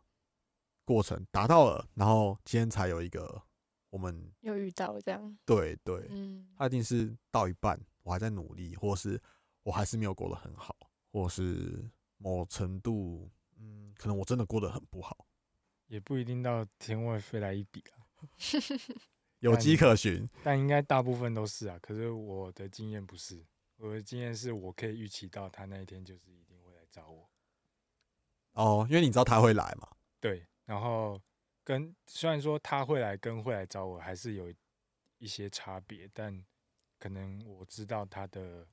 [0.84, 3.42] 过程达到了，然后今天才有一个
[3.90, 9.22] 我们又遇到这样，对对，嗯，它一定是到一半，我还在努力，或是
[9.64, 10.76] 我还是没有过得很好，
[11.12, 15.26] 或是某程度，嗯，可能我真的过得很不好，
[15.88, 18.04] 也不一定到天外飞来一笔啊，
[19.40, 20.28] 有迹可循。
[20.44, 21.78] 但应该大部分都是啊。
[21.82, 23.46] 可是我的经验不是，
[23.78, 27.30] 我的经验是我可以预期到他那一天就是一定会来找我。
[28.54, 29.90] 哦，因为你知道他会来嘛。
[30.20, 31.22] 对，然后
[31.64, 34.54] 跟虽然说他会来跟会来找我还是有
[35.18, 36.46] 一些差别，但
[36.98, 38.68] 可能我知道他的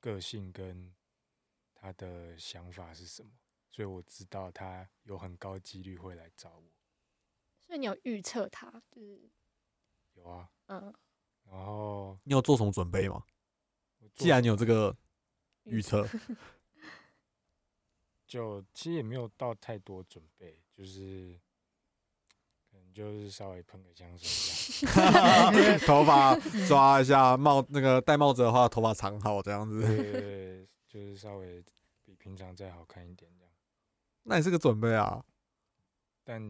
[0.00, 0.94] 个性跟
[1.74, 3.30] 他的想法是什么，
[3.70, 6.70] 所以我知道他有很高几率会来找我。
[7.58, 9.30] 所以你有预测他，就是
[10.12, 10.94] 有啊，嗯，
[11.44, 13.24] 然后你有做什么准备吗？
[14.14, 14.96] 既然你有这个
[15.64, 16.06] 预测，
[18.26, 21.38] 就其实也没有到太多准备，就是
[22.70, 25.78] 可能就是稍微喷个香水这样。
[25.86, 26.34] 头发
[26.66, 29.80] 抓一下，帽那个戴帽子的话，头发藏好这样子。
[29.80, 31.62] 对对 对，就是稍微
[32.04, 33.52] 比平常再好看一点这样。
[34.24, 35.24] 那也是个准备啊。
[36.24, 36.40] 但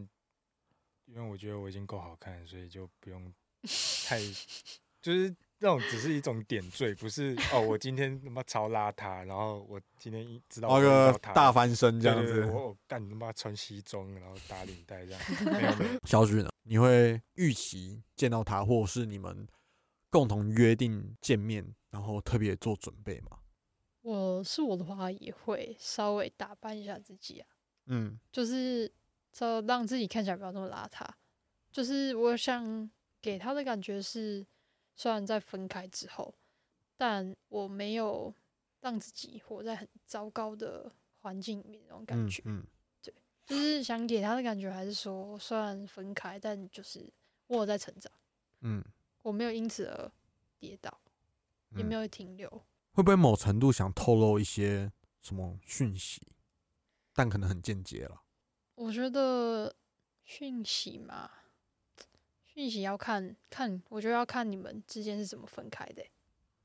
[1.05, 3.33] 因为我觉得我已经够好看，所以就不用
[4.05, 4.19] 太，
[5.01, 12.33] 就是那种只是一种点缀，不是哦，我今天他妈超邋遢，然后我今天一知道那个到大翻身这样子。
[12.33, 16.49] 对对对我我干你他妈穿西装，然后打领带这样，没有没有， 小许呢？
[16.63, 19.47] 你会预期见到他，或是你们
[20.09, 23.39] 共同约定见面，然后特别做准备吗？
[24.01, 27.47] 我是我的话也会稍微打扮一下自己啊，
[27.85, 28.91] 嗯就是
[29.39, 31.07] 要让自己看起来不要那么邋遢。
[31.71, 34.45] 就是我想给他的感觉是，
[34.95, 36.33] 虽然在分开之后，
[36.97, 38.33] 但我没有
[38.81, 42.41] 让自己活在很糟糕的环境里面那种感觉。
[42.45, 42.67] 嗯嗯
[43.45, 47.11] 就是想给他的感觉还是说，虽然分开，但就是
[47.47, 48.09] 我有在成长，
[48.61, 48.81] 嗯，
[49.21, 50.09] 我没有因此而
[50.57, 50.97] 跌倒，
[51.75, 51.99] 也没有。
[51.99, 52.49] 有停留。
[52.93, 54.89] 会不会某程度想透露一些
[55.21, 56.25] 什么讯息，
[57.11, 58.21] 但可能很间接了。
[58.75, 59.75] 我觉得
[60.23, 61.29] 讯息嘛，
[62.53, 66.11] 讯息要看看，我觉得要看你们之间是怎么分开的欸、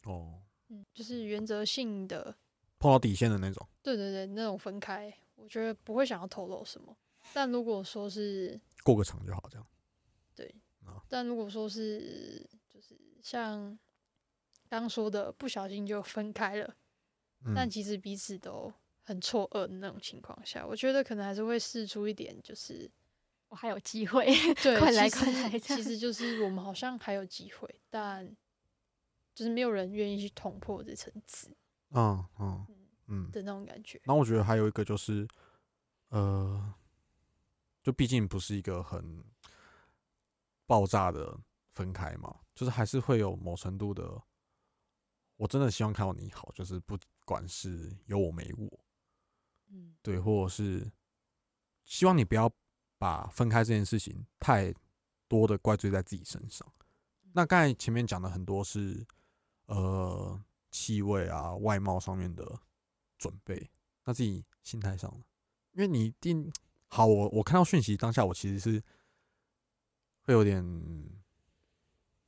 [0.04, 2.36] 哦，嗯，就是原则性的，
[2.78, 3.66] 碰到底线的那种。
[3.82, 6.96] 对对对，那种分开，我觉得不会想要透露什么。
[7.32, 9.66] 但如果说是过个场就好，这样。
[10.34, 13.78] 对啊，但如果说是就是像
[14.68, 16.76] 刚说的，不小心就分开了，
[17.46, 18.72] 嗯但其实彼此都
[19.02, 22.90] 很错愕的那种情况下，我觉得可能还是会试出一点，就是
[23.48, 24.26] 我还有机会，
[24.62, 28.36] 对，快来其实快来其实 就是我们好像还有机会，但
[29.34, 31.48] 就是没有人愿意去捅破这层纸
[31.90, 32.66] 嗯嗯
[33.06, 33.30] 嗯。
[33.30, 34.00] 的那种感觉。
[34.04, 35.26] 然后我觉得还有一个就是，
[36.08, 36.74] 呃，
[37.82, 39.24] 就毕竟不是一个很
[40.66, 41.38] 爆炸的
[41.72, 44.22] 分开嘛，就是还是会有某程度的，
[45.36, 48.80] 我真的希望看到你好，就是不管是有我没我，
[49.70, 50.90] 嗯对，或者是
[51.84, 52.52] 希望你不要
[52.98, 54.74] 把分开这件事情太
[55.26, 56.66] 多的怪罪在自己身上。
[57.32, 59.06] 那刚才前面讲的很多是
[59.66, 60.38] 呃
[60.70, 62.60] 气味啊、外貌上面的
[63.16, 63.70] 准备，
[64.04, 65.24] 那自己心态上呢？
[65.72, 66.50] 因为你一定
[66.88, 68.82] 好，我我看到讯息当下，我其实是
[70.22, 70.64] 会有点，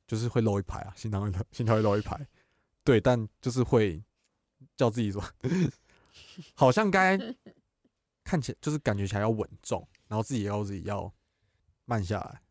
[0.07, 2.27] 就是会漏一排啊，心脏会漏，心跳会漏一排，
[2.83, 4.01] 对，但就是会
[4.77, 5.21] 叫自己说，
[6.53, 7.17] 好像该
[8.23, 11.09] 看起来就是感觉起来要稳重，然后自己也要自己要
[11.85, 12.41] 慢下来。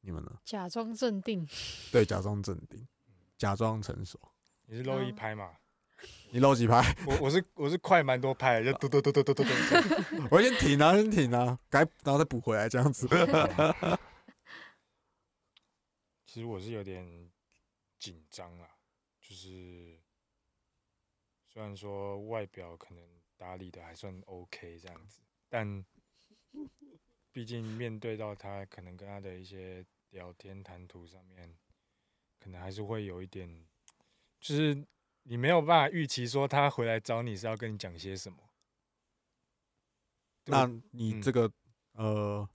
[0.00, 0.40] 你们呢？
[0.46, 1.46] 假装镇定，
[1.92, 2.88] 对，假装镇定，
[3.36, 4.18] 假装成熟。
[4.64, 5.58] 你是漏一嗯拍嘛？
[6.30, 6.82] 你漏几拍？
[7.06, 9.50] 我我是我是快蛮多拍的，就嘟嘟嘟嘟嘟嘟嘟。
[10.32, 13.06] 我先停啊，先停啊，该然后再补回来这样子。
[16.24, 17.30] 其实我是有点
[17.98, 18.66] 紧张啊，
[19.20, 20.00] 就是
[21.46, 23.04] 虽然说外表可能
[23.36, 25.84] 打理的还算 OK 这样子，但
[27.32, 31.56] 毕竟面对到他，可能跟他的一些聊天谈吐上面，
[32.38, 33.66] 可能还是会有一点，
[34.40, 34.86] 就是
[35.22, 38.38] 你没有办法预期说他回来找你是要跟你讲些什么。
[40.46, 41.52] 那你嗯这个、
[41.92, 42.48] 呃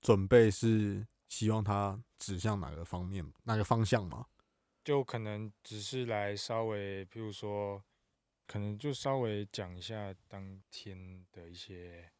[0.00, 4.26] 准备是希望他指向哪个方面、哪个方向吗？
[4.82, 7.84] 就可能只是来稍微，譬如说，
[8.48, 12.10] 可能就稍微讲一下当天的一些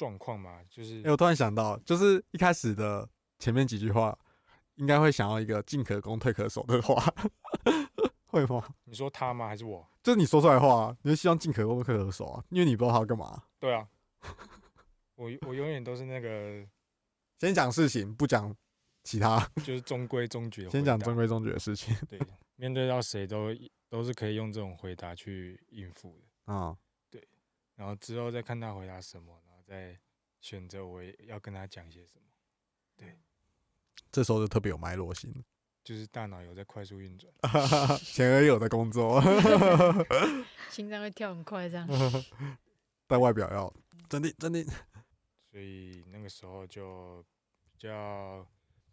[0.00, 3.06] 状况嘛，就是哎、我突然想到，就是一开始的
[3.38, 4.18] 前面几句话，
[4.76, 6.94] 应该会想要一个进可攻退可守的话，
[8.28, 8.66] 会吗？
[8.84, 9.46] 你说他吗？
[9.46, 9.86] 还是我？
[10.02, 13.42] 就是你说出来的话，你就希望进可攻退可守啊，因为你不知道他要干嘛。
[13.58, 13.86] 对啊，
[15.16, 16.66] 我我永远都是那个
[17.38, 18.56] 先讲事情，不讲
[19.02, 20.66] 其他， 就是中规中矩。
[20.70, 22.18] 先讲中规中矩的事情对，
[22.56, 23.48] 面对到谁都
[23.90, 26.74] 都是可以用这种回答去应付的，啊。
[27.10, 27.22] 对
[27.74, 29.38] 然后之后再看他回答什么，
[29.70, 29.98] 然后再
[30.40, 32.24] 选择我也要跟他讲些什么，
[32.96, 33.18] 对
[34.10, 35.44] 这时候就特别有脉络性，
[35.84, 37.32] 就是大脑有在快速运转。
[38.02, 39.22] 前而有在工作
[40.70, 41.88] 心脏会跳很快，这样。
[43.06, 43.72] 但外表要
[44.08, 44.66] 镇定镇定。
[45.50, 47.24] 所以那个时候就
[47.72, 48.46] 比较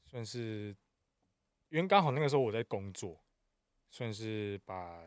[0.05, 0.75] 算是，
[1.69, 3.23] 因为刚好那个时候我在工作，
[3.89, 5.03] 算是把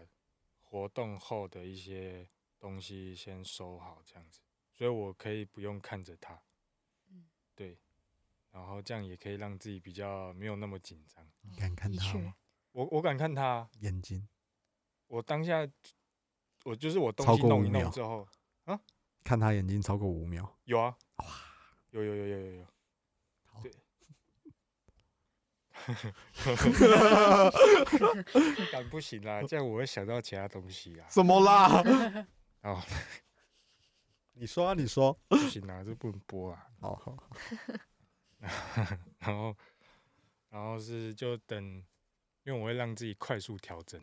[0.63, 2.29] 活动后的一些
[2.61, 4.41] 东西先收好这样子，
[4.81, 6.41] 所以我可以不用看着他，
[7.11, 7.77] 嗯对，
[8.51, 11.23] 然后这样也可以让自己比较没有那么紧张。
[11.43, 12.35] 你敢看他吗？
[12.73, 14.27] 我我敢看他，眼睛
[15.07, 15.69] 我当下
[16.65, 18.27] 我就是我东超过西弄一五秒弄之后
[18.65, 18.81] 啊，
[19.23, 21.27] 看他眼睛超过五秒，有啊，哇
[21.91, 22.67] 有有有有有有，
[23.49, 23.71] 好对，
[28.73, 31.07] 但不行啦，这样我会想到其他东西啊。
[31.11, 31.83] 什么啦？
[32.65, 32.83] 哦，
[34.41, 35.13] 你说啊，你说。
[35.29, 36.67] 不行啊，这不能播啊。
[36.81, 37.31] 好 好好，
[39.21, 39.55] 然后，
[40.49, 41.63] 然后是就等，
[42.45, 44.03] 因为我会让自己快速调整，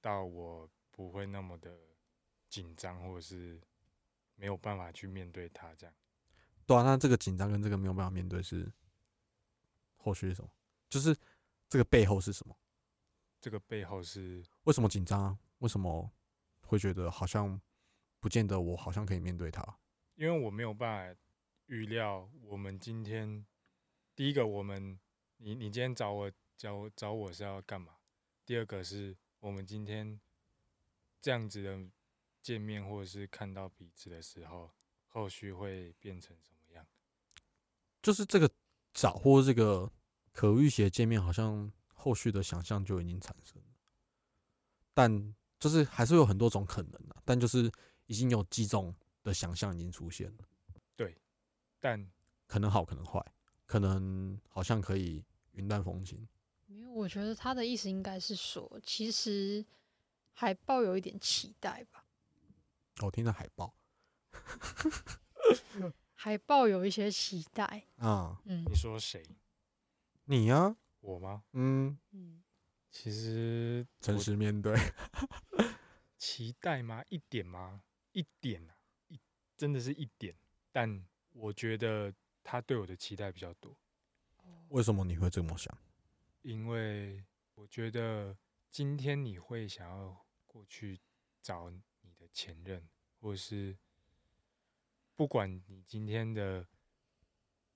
[0.00, 1.76] 到我不会那么的
[2.48, 3.60] 紧张，或者是
[4.36, 5.94] 没有办法去面对它这样。
[6.64, 8.72] 对啊，那这个紧张跟这个没有办法面对是
[9.96, 10.48] 或许是什么？
[10.88, 11.16] 就是
[11.68, 12.56] 这个背后是什么？
[13.40, 15.36] 这个背后是为什么紧张啊？
[15.58, 16.08] 为什么
[16.60, 17.60] 会觉得好像
[18.20, 19.78] 不见得我好像可以面对它？
[20.14, 21.20] 因为我没有办法
[21.66, 23.44] 预料我们今天
[24.14, 24.98] 第一个，我们
[25.38, 27.96] 你你今天找我找找我是要干嘛？
[28.44, 30.20] 第二个是我们今天
[31.20, 31.78] 这样子的
[32.40, 34.70] 见面或者是看到彼此的时候，
[35.06, 36.86] 后续会变成什么样？
[38.02, 38.50] 就是这个
[38.92, 39.90] 找或这个
[40.32, 43.68] 可预期的见面，好像后续的想象就已经产生了，
[44.94, 47.70] 但就是还是有很多种可能啊，但就是
[48.06, 50.48] 已经有几种的想象已经出现了，
[50.96, 51.16] 对
[51.80, 52.10] 但
[52.46, 53.24] 可能好，可能坏，
[53.66, 56.26] 可能好像可以云淡风轻。
[56.66, 59.64] 没有，我觉得他的意思应该是说，其实
[60.32, 62.04] 还抱有一点期待吧，
[63.02, 63.74] 我听到海报
[66.14, 67.84] 还抱有一些期待。
[67.98, 69.22] 啊，嗯你说谁？
[70.24, 71.44] 你呀、我吗？
[71.52, 72.42] 嗯，嗯，
[72.90, 74.76] 其实诚实面对，
[76.18, 77.04] 期待吗？
[77.08, 77.82] 一点吗？
[78.18, 78.74] 一点啊，
[79.08, 79.20] 一
[79.58, 80.34] 真的是一点。
[80.72, 83.76] 但我觉得他对我的期待比较多。
[84.70, 85.76] 为什么你会这么想？
[86.40, 87.22] 因为
[87.54, 88.34] 我觉得
[88.70, 90.98] 今天你会想要过去
[91.42, 92.88] 找你的前任，
[93.20, 93.76] 或是
[95.14, 96.66] 不管你今天的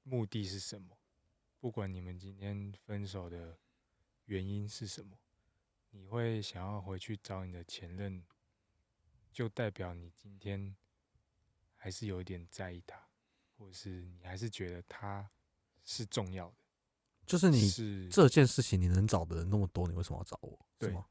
[0.02, 0.96] 目的是什么，
[1.58, 3.58] 不管你们今天分手的
[4.24, 5.18] 原因是什么，
[5.90, 8.24] 你会想要回去找你的前任，
[9.32, 10.76] 就代表你今天
[11.76, 13.00] 还是有一点在意他，
[13.56, 15.28] 或者是你还是觉得他
[15.84, 16.56] 是重要的，
[17.26, 20.58] 就是你是这件事情你能找的人那么多，你为什么要找我？
[20.78, 21.06] 对吗？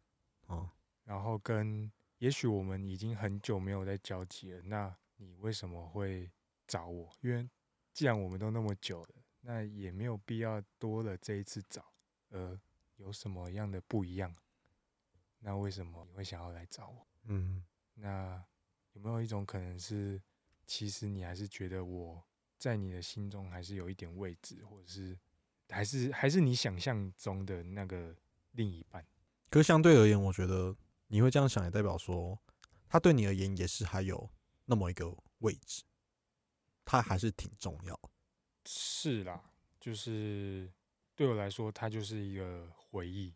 [0.49, 0.69] 嗯，
[1.05, 6.29] 然后跟也许我们已经很久没有在交集了，那你为什么会
[6.67, 7.09] 找我？
[7.21, 7.49] 因为
[7.93, 11.91] 既然我们都那么久了，那也没有必要多了这一次找，
[12.29, 12.59] 呃，
[12.97, 14.35] 有什么样的不一样？
[15.39, 17.07] 那为什么你会想要来找我？
[17.23, 17.63] 嗯，
[18.01, 18.43] 那
[18.93, 20.21] 有没有一种可能是，
[20.65, 22.23] 其实你还是觉得我
[22.57, 25.17] 在你的心中还是有一点位置，或者是
[25.69, 28.15] 还是还是你想象中的那个
[28.51, 29.05] 另一半？
[29.49, 30.75] 可是相对而言，我觉得
[31.07, 32.39] 你会这样想，也代表说
[32.87, 34.29] 他对你而言也是还有
[34.65, 35.83] 那么一个位置，
[36.85, 38.09] 他还是挺重要的。
[38.65, 39.41] 是啦，
[39.79, 40.71] 就是
[41.15, 43.33] 对我来说，他就是一个回忆，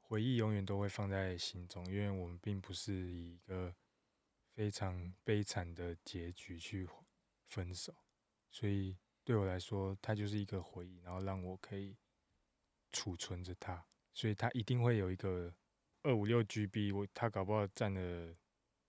[0.00, 3.74] 回忆永远都会放在心中，因为我们并不是以一个
[4.54, 6.88] 非常悲惨的结局去
[7.48, 7.92] 分手，
[8.50, 11.96] 所以对我来说，它就是一个回忆，然后让我可以
[12.92, 15.52] 储存着它，所以它一定会有一个
[16.02, 18.36] 二五六 GB，我它搞不好占了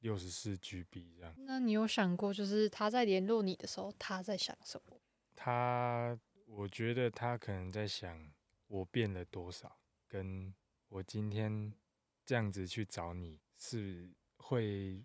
[0.02, 1.34] 六十四 GB 这样。
[1.40, 5.02] 那你有想过，就是他在联络你的时候，他在想什么？
[5.34, 8.32] 他，我觉得他可能在想
[8.68, 10.54] 我变了多少，跟
[10.90, 11.74] 我今天
[12.24, 15.04] 这样子去找你是会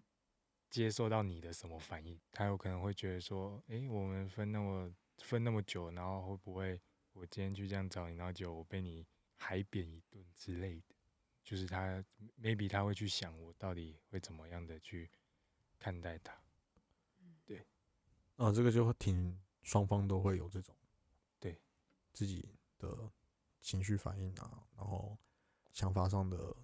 [0.71, 2.19] 接受到你的什么反应？
[2.33, 6.81] 他有可能会觉得说，诶，我们分那么分那么久，然后会不会
[7.13, 9.05] 我今天去这样找你，然后结果我被你
[9.37, 10.95] 海扁一顿之类的？
[11.43, 12.03] 就是他
[12.41, 15.11] maybe 他会去想我到底会怎么样的去
[15.79, 16.41] 看待他。
[17.45, 17.67] 对
[18.37, 20.75] 啊，这个就会挺双方都会有这种
[21.41, 21.61] 对
[22.13, 22.49] 自己
[22.79, 23.11] 的
[23.61, 25.19] 情绪反应啊，然后
[25.73, 26.55] 想法上的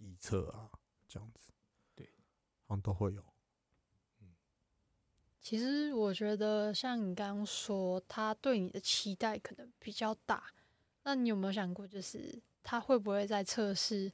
[0.00, 0.70] 臆测啊，
[1.06, 1.51] 这样子，对，
[2.80, 3.24] 都会有。
[5.40, 10.44] 其实我觉得，像你刚刚说，他对你的期待可能比较大。
[11.02, 14.12] 那你有没有想过，就是他会不会在测试，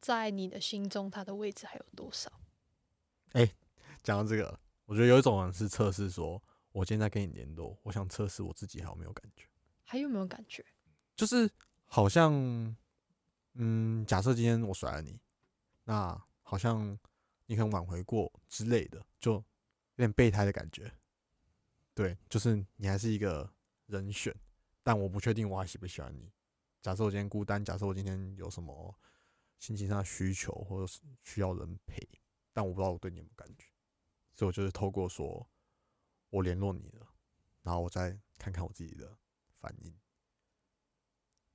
[0.00, 2.30] 在你的心中他的位置还有多少？
[4.04, 6.40] 讲到这个，我觉得有一种人是测试说，
[6.70, 9.44] 我今天在跟你联络，我想测试我自己还有没有感觉，
[9.82, 10.64] 还有没有感觉？
[11.16, 11.50] 就是
[11.84, 12.32] 好像，
[13.54, 15.18] 嗯，假设今天我甩了你，
[15.82, 16.96] 那好像
[17.48, 19.44] 你可能挽回过之类的，就有
[19.96, 20.92] 点备胎的感觉。
[21.94, 23.50] 对，就是你还是一个
[23.86, 24.32] 人选，
[24.82, 26.30] 但我不确定我还喜不喜欢你。
[26.82, 28.94] 假设我今天孤单，假设我今天有什么
[29.58, 32.06] 心情上的需求，或者是需要人陪，
[32.52, 33.64] 但我不知道我对你有没有感觉，
[34.34, 35.48] 所以我就是透过说
[36.28, 37.08] 我联络你了，
[37.62, 39.16] 然后我再看看我自己的
[39.58, 39.98] 反应。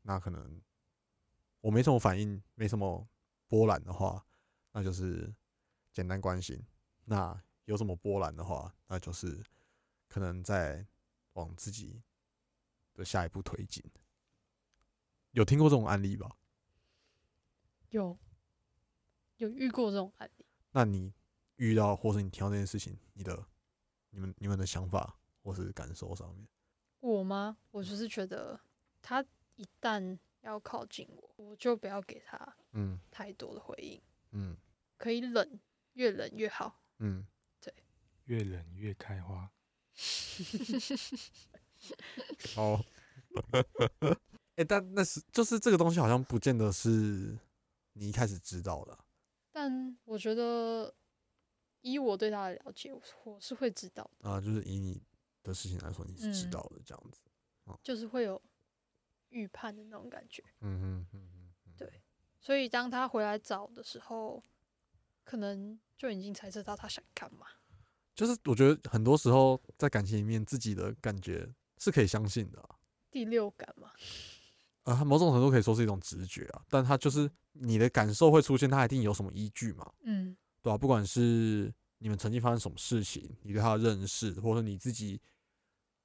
[0.02, 0.60] 那可能
[1.62, 3.08] 我没什么反应，没什么
[3.48, 4.26] 波澜的话，
[4.74, 5.34] 那就是
[5.94, 6.58] 简单关心；
[7.06, 9.42] 那有什么波澜的话，那就是
[10.10, 10.86] 可能在
[11.34, 12.02] 往自己
[12.94, 13.84] 的下一步推进。
[15.32, 16.36] 有听过这种案例吧？
[17.90, 18.18] 有，
[19.38, 20.46] 有遇过这种案例。
[20.72, 21.14] 那你
[21.56, 23.46] 遇到或是你听到这件事情，你的、
[24.10, 26.48] 你们、你们的想法或是感受上面，
[27.00, 27.58] 我吗？
[27.72, 28.60] 我就是觉得
[29.02, 29.24] 他
[29.56, 34.58] 一旦要靠近我，我就不要给他嗯太多的回应，嗯
[34.98, 35.60] 可以冷，
[35.94, 36.82] 越冷越好。
[37.00, 37.26] 嗯，
[37.60, 37.74] 对
[38.26, 39.52] 越冷越开花。
[42.58, 42.84] 哦，
[44.56, 47.38] 哎、但那是就是这个东西好像不见得是
[47.94, 49.06] 你一开始知道的啊、
[49.52, 50.94] 但我觉得，
[51.82, 52.92] 以我对他的了解，
[53.24, 55.02] 我是会知道的，啊，就是以你
[55.44, 57.20] 的事情来说，你是知嗯道的这样子。
[57.82, 58.42] 就是会有
[59.30, 60.44] 预判的那种感觉。
[60.60, 62.02] 嗯嗯嗯哼嗯，对
[62.40, 64.44] 所以当他回来找的时候，
[65.24, 67.46] 可能就已经猜测到他想干嘛。
[68.16, 72.76] 就是我觉得很多时候在感情里面，自己的感觉是可以相信的啊，
[73.10, 73.92] 第六感嘛，
[74.84, 80.36] 啊，它某种程度可以说是一种直觉啊，但它就是你的感受会出现，它一定有什么依据嘛，嗯。
[80.62, 85.20] 对吧、不管是你们曾经发生什么事情，你对他的认识，或者你自己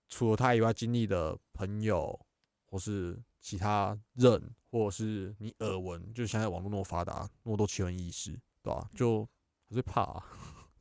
[0.08, 2.18] 除了他以外经历的朋友，
[2.64, 9.28] 或是其他人，或者是你耳闻，就现在网络那么发达，那么多奇闻异事，对吧、就
[9.68, 10.24] 还是怕、啊，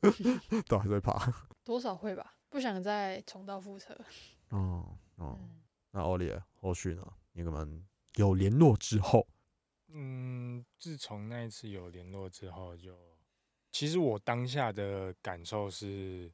[0.00, 1.32] 对啊、还是会怕。
[1.62, 3.94] 多少会吧，不想再重蹈覆辙。
[4.48, 7.06] 哦哦，嗯，那欧里后续呢？
[7.32, 9.28] 你们有联络之后，
[9.88, 12.98] 嗯，自从那一次有联络之后就，
[13.70, 16.32] 其实我当下的感受是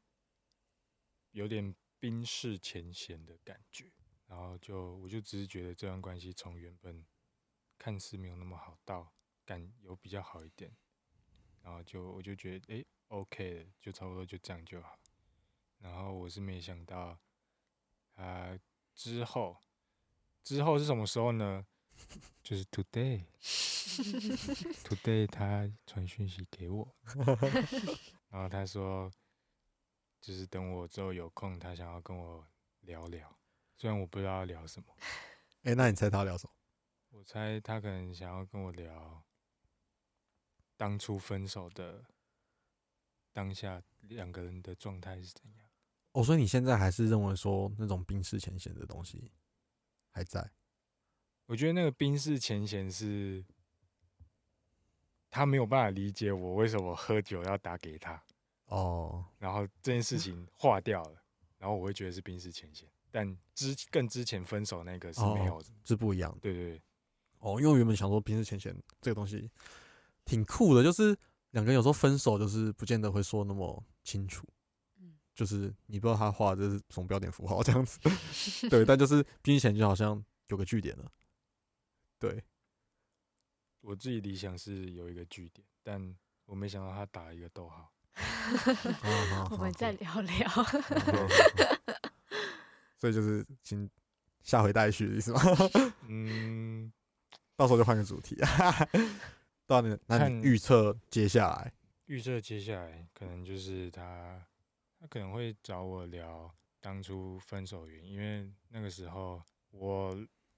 [1.32, 3.90] 有点冰释前嫌的感觉，
[4.26, 7.05] 然后就我就只是觉得这段关系从原本
[7.76, 9.12] 看似没有那么好，到
[9.44, 10.70] 感有比较好一点，
[11.65, 14.99] 然后就我就觉得诶 OK 了，就差不多就这样就好。
[15.79, 17.19] 然后我是没想到，
[18.15, 18.57] 啊、
[18.95, 19.57] 之后
[20.43, 21.67] 之后是什么时候呢？
[22.43, 23.27] 就是 today，today
[25.33, 26.95] 他传讯息给我，
[28.29, 29.11] 然后他说，
[30.21, 32.47] 就是等我之后有空，他想要跟我
[32.83, 33.35] 聊聊，
[33.77, 34.95] 虽然我不知道要聊什么，
[35.62, 36.53] 哎、那你猜他聊什么？
[37.11, 39.25] 我猜他可能想要跟我聊
[40.77, 42.05] 当初分手的
[43.33, 45.66] 当下两个人的状态是怎样。
[46.12, 49.33] 哦，所以你现在还是认为说那种冰释前嫌的东西
[50.11, 50.51] 还在？
[51.47, 53.45] 我觉得那个冰释前嫌是，
[55.29, 58.22] 他没有办法理解我为什么喝酒要打给他，
[58.66, 61.22] 哦，然后这件事情化掉了，
[61.59, 65.68] 然后我会觉得是冰释前嫌，但之更之前分手那个是没有的。
[65.85, 66.39] 是不一样的。
[66.41, 66.83] 对对对，
[67.41, 69.51] 哦，因为我原本想说冰释前嫌这个东西
[70.25, 71.16] 挺酷的，就是
[71.51, 74.47] 两个人有时候分手就是不见得会说那么清楚，
[74.99, 77.99] 嗯就是你不知道他画的这是什么标点符号这样子，
[78.68, 81.11] 对，但就是冰释前就好像有个据点了，
[82.18, 82.43] 对，
[83.81, 86.16] 我自己理想是有一个据点，但
[86.47, 87.91] 我没想到他打了一个逗号。
[89.51, 90.49] 我们再聊聊。
[92.97, 93.91] 所以就是请
[94.43, 95.41] 下回待续的意思吗？
[96.07, 96.93] 嗯，
[97.57, 98.37] 到时候就换个主题。
[99.67, 101.73] 到你，那你预测接下来
[102.07, 104.47] 预测接下来可能就是他，
[105.01, 110.15] 他可能会找我聊当初分手原因，因为那个时候我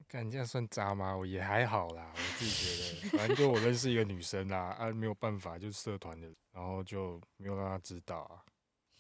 [0.09, 1.17] 看这样算渣吗？
[1.17, 8.43] 我也还好啦，我自己觉得，反正就我认识一个女生啦， 啊，没有办法，就是社团的，然后就没有让她知道啊，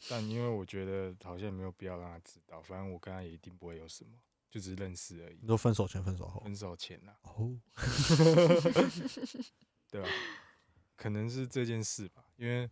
[0.08, 4.12] 但因为我觉得好像没有必要让她知道，反正我跟她也一定不会有什么，
[4.50, 5.48] 就只是认识而已你。
[5.48, 6.40] 说分手前、分手后？
[6.40, 7.58] 分手前呐、哦，
[9.96, 10.10] 对吧？
[10.94, 12.70] 可能是这件事吧，因为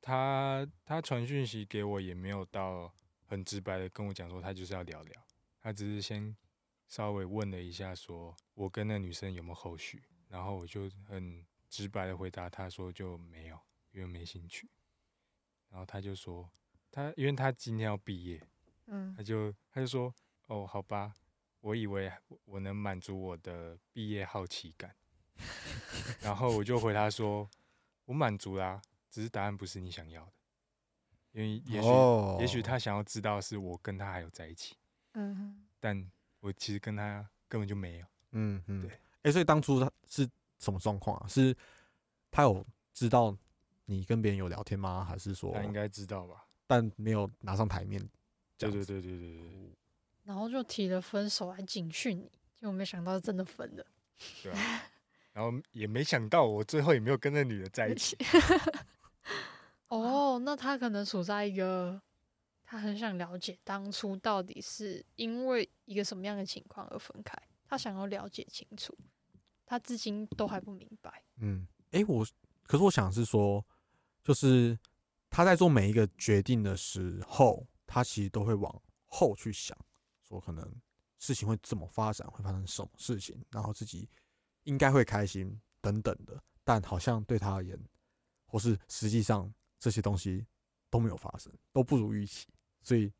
[0.00, 2.92] 他他传讯息给我也没有到
[3.26, 5.22] 很直白的跟我讲说他就是要聊聊，
[5.60, 6.36] 他只是先
[6.88, 13.56] 稍微问了一下说我跟那女生有没有后续，然后我就很直白的回答他说就没有，
[13.92, 14.68] 因为没兴趣。
[15.68, 16.50] 然后他就说
[16.90, 18.42] 他因为他今天要毕业，
[18.86, 20.12] 嗯他就他就说
[20.48, 21.14] 哦好吧，
[21.60, 22.10] 我以为
[22.46, 24.96] 我能满足我的毕业好奇感。
[26.20, 27.48] 然后我就回他说
[28.06, 28.80] ：“我满足啦，
[29.10, 30.32] 只是答案不是你想要的，
[31.32, 34.76] 因为也许、哦也许他想要知道是我跟他还有在一起，
[35.14, 36.10] 嗯但
[36.40, 38.06] 我其实跟他根本就没有。
[38.32, 40.28] 嗯嗯，对哎、所以当初他是
[40.58, 41.26] 什么状况啊？
[41.28, 41.56] 是
[42.30, 43.36] 他有知道
[43.86, 45.04] 你跟别人有聊天吗？
[45.04, 46.46] 还是说他应该知道吧？
[46.66, 48.00] 但没有拿上台面？
[48.58, 49.70] 对对对对对对对
[50.24, 53.84] 然后就提了分手来警训你，结果没想到真的分了。
[54.42, 54.82] 对啊！
[55.32, 58.16] 然后也没想到我最后也没有跟那女的在一起。
[59.88, 62.00] 哦，那他可能处在一个
[62.64, 68.96] 他很想了解当初到底是因为一个什么样的情况而分开，他想要了解清楚，
[69.66, 71.24] 他至今都还不明白。
[71.38, 72.24] 嗯，哎、我
[72.62, 73.64] 可是我想是说，
[74.22, 74.78] 就是
[75.28, 79.76] 他在做每一个决定的时候，他其实都会往后去想，
[80.22, 80.64] 说可能
[81.18, 84.08] 事情会怎么发展，会发生什么事情，然后自己
[84.64, 86.42] 应该会开心等等的。
[86.62, 87.78] 但好像对他而言，
[88.46, 90.46] 或是实际上这些东西
[90.88, 92.46] 都没有发生，都不如预期，
[92.82, 93.12] 所以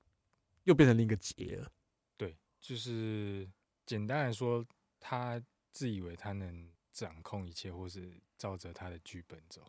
[0.64, 1.72] 又变成另一个结了。
[2.16, 3.50] 对，就是
[3.86, 4.64] 简单来说，
[5.00, 9.64] 他自以为他能掌控一切，或是照着他的剧本走。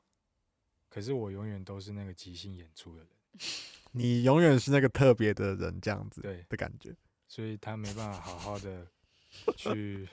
[0.89, 3.09] 可是我永远都是那个即兴演出的人，
[3.93, 6.95] 你永远是那个特别的人，这样子对，的感觉。
[7.27, 8.85] 所以他没办法好好的
[9.55, 10.07] 去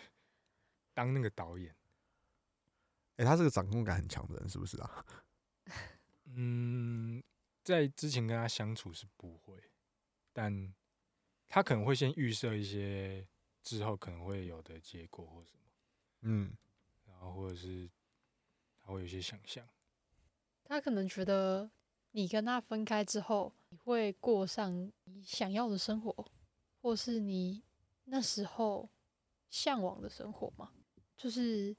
[0.99, 1.73] 当那个导演。
[3.19, 5.07] 哎、他是个掌控感很强的人，是不是啊？
[6.35, 7.23] 嗯，
[7.63, 9.71] 在之前跟他相处是不会，
[10.33, 10.75] 但
[11.47, 13.25] 他可能会先预设一些
[13.63, 15.61] 之后可能会有的结果或什么，
[16.23, 16.53] 嗯，
[17.07, 17.89] 然后或者是
[18.83, 19.65] 他会有些想象。
[20.65, 21.71] 他可能觉得
[22.11, 26.33] 你跟他分开之后，你会过上你想要的生活，
[26.83, 27.63] 或是你
[28.05, 28.89] 那时候
[29.49, 30.73] 向往的生活嘛？
[31.19, 31.77] 就是，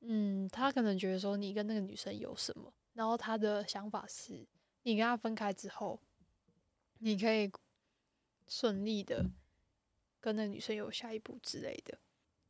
[0.00, 4.48] 嗯，他可能觉得说你跟那个女生有什么，然后他的想法是，
[4.82, 6.00] 你跟他分开之后，
[6.98, 7.52] 你可以
[8.48, 9.30] 顺利的
[10.18, 12.00] 跟那个女生有下一步之类的。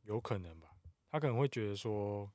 [0.03, 0.73] 有可能吧，
[1.09, 2.31] 他可能会觉得说，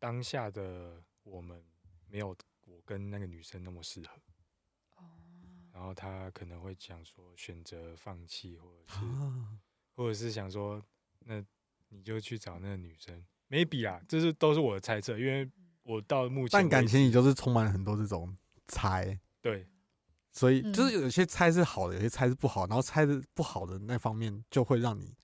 [0.00, 1.64] 当下的我们
[2.08, 4.20] 没有我跟那个女生那么适合，
[4.96, 5.04] 哦，
[5.72, 9.58] 然后他可能会想说选择放弃，或者是啊，
[9.94, 10.84] 或者是想说，
[11.20, 11.42] 那
[11.88, 15.48] 你就去找那个女生，maybe 啊，这是都是我的猜测，因为
[15.82, 18.36] 我到目前但感情里就是充满了很多这种
[18.68, 19.66] 猜，对
[20.32, 25.14] 所以就是嗯有些猜是好的，有些猜是不好，然后猜的不好的那方面就会让你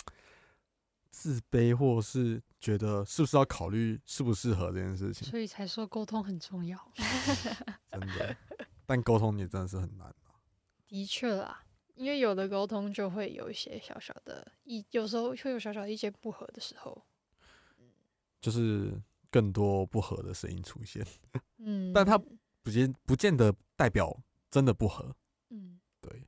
[1.11, 6.79] 自卑，或者是觉得是不是要考虑适不适合这件事情，所以才说沟通很重要。
[7.91, 8.37] 真的。
[8.87, 10.15] 但沟通也真的是很难啊
[10.89, 11.63] 的确啦，
[11.95, 17.05] 因为有的沟通就会有一些小小的意，有时候会有小小的意见不合的时候。
[18.43, 18.93] 就是
[19.31, 21.07] 更多不合的声音出现，
[21.65, 22.19] 嗯，但他
[22.63, 24.15] 不见不见得代表
[24.51, 25.17] 真的不合。
[25.49, 26.27] 嗯，对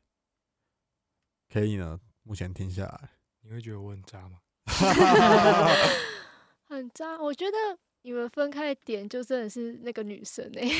[1.53, 3.11] 可以呢，目前听下来，
[3.43, 4.39] 你会觉得我很渣吗？
[6.67, 7.19] 很渣。
[7.21, 7.57] 我觉得
[8.03, 10.71] 你们分开的点就真的是那个女生哎、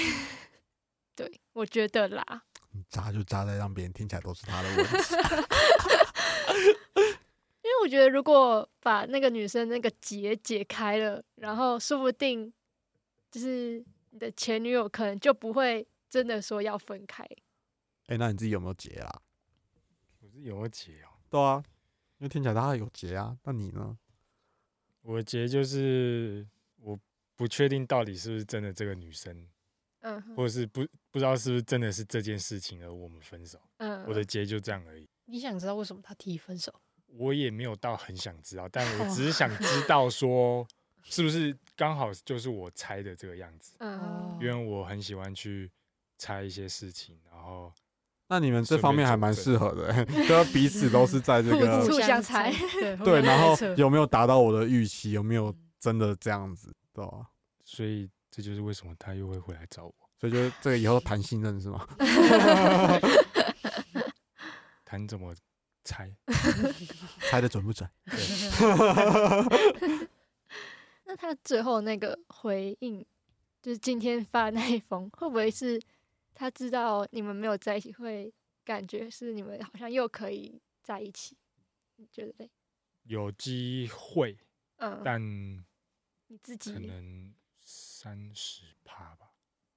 [1.15, 4.93] 对，我觉得啦，你渣就渣在让别人听起来都是他的问题。
[7.75, 12.53] 因为我觉得如果把那个女生那个结解开了，然后说不定
[13.33, 17.27] 就是你的前女友可能就不会真的说要分开。
[18.07, 19.23] 哎、那你自己有没有结啊？
[20.21, 21.65] 我是有结哦，对啊，
[22.19, 23.37] 因为听起来他有结啊。
[23.43, 23.99] 那你呢？
[25.03, 26.47] 我的结就是
[26.77, 26.97] 我
[27.35, 29.49] 不确定到底是不是真的这个女生，
[30.01, 33.61] 嗯或者是不不知道是不是真的是这件事情而我们分手。
[33.79, 35.09] 嗯，我的结就这样而已。
[35.25, 36.73] 你想知道为什么他提分手？
[37.17, 40.67] 我也没有到很想知道，但我只是想知 道说，
[41.05, 43.77] 是不是刚好就是我猜的这个样子，
[44.41, 45.71] 因为我很喜欢去
[46.19, 47.73] 猜一些事情，然后
[48.29, 55.13] 那你们这方面还蛮适合的、 欸，就彼此都是在这个互相猜对 对，然后有没有达到我的预期？
[55.13, 56.73] 有没有真的这样子？
[56.93, 57.29] 对吧？
[57.65, 59.95] 所以这就是为什么他又会回来找我。
[60.19, 61.87] 所以就这个以后谈信任是吗？
[64.85, 65.35] 谈怎么
[65.85, 66.11] 猜？
[67.31, 67.89] 猜的准不准？
[71.05, 73.05] 那他最后那个回应，
[73.61, 75.81] 就是今天发的那一封，会不会是
[76.35, 78.33] 他知道你们没有在一起，会
[78.65, 81.37] 感觉是你们好像又可以在一起？
[81.97, 82.51] 你觉得嘞？
[83.05, 84.37] 有机会，
[84.77, 85.21] 嗯，但
[86.29, 89.31] 你自己可，能三十趴吧，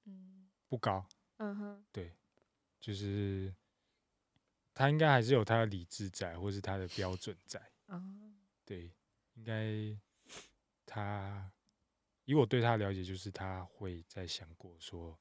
[0.06, 1.06] 嗯不高。
[1.36, 2.12] 嗯哼，对，
[2.80, 3.54] 就是
[4.78, 7.60] 他应该还是有他的理智在，或是他的标准在。
[7.86, 8.00] 哦，
[8.64, 8.92] 对，
[9.34, 9.74] 应该
[10.86, 11.50] 他
[12.24, 15.18] 以我对他的了解，就是他会在想过说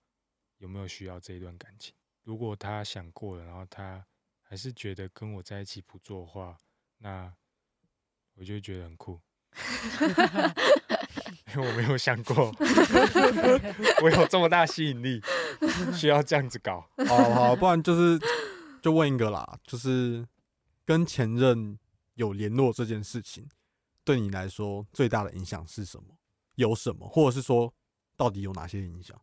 [0.59, 1.95] 有没有需要这一段感情。
[2.21, 4.05] 如果他想过了，然后他
[4.43, 6.55] 还是觉得跟我在一起不做的话，
[6.99, 7.33] 那
[8.35, 9.19] 我就会觉得很酷，
[11.55, 12.55] 因为我没有想过
[14.03, 15.19] 我有这么大吸引力，
[15.95, 16.87] 需要这样子搞。
[17.07, 18.19] 好好，不然就是
[18.87, 20.25] 就问一个啦，就是
[20.85, 21.77] 跟前任
[22.13, 23.45] 有联络这件事情，
[24.05, 26.17] 对你来说最大的影响是什么？
[26.55, 27.73] 有什么，或者是说
[28.15, 29.21] 到底有哪些影响？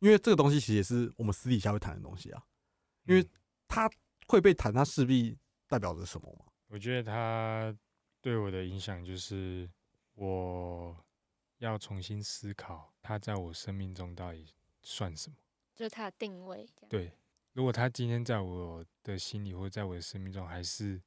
[0.00, 2.42] 因为这个东西其实也是我们私底下会谈的东西啊，
[3.04, 3.28] 因为嗯
[3.68, 3.88] 它
[4.26, 5.38] 会被谈，他势必
[5.68, 6.46] 代表着什么嘛？
[6.66, 7.72] 我觉得他
[8.20, 9.70] 对我的影响就是，
[10.14, 10.96] 我
[11.58, 15.36] 要重新思考他在我生命中到底算什么。
[15.76, 17.12] 就是他的定位，对，
[17.58, 21.02] 如果他今天在我的心里或者在我的生命中还是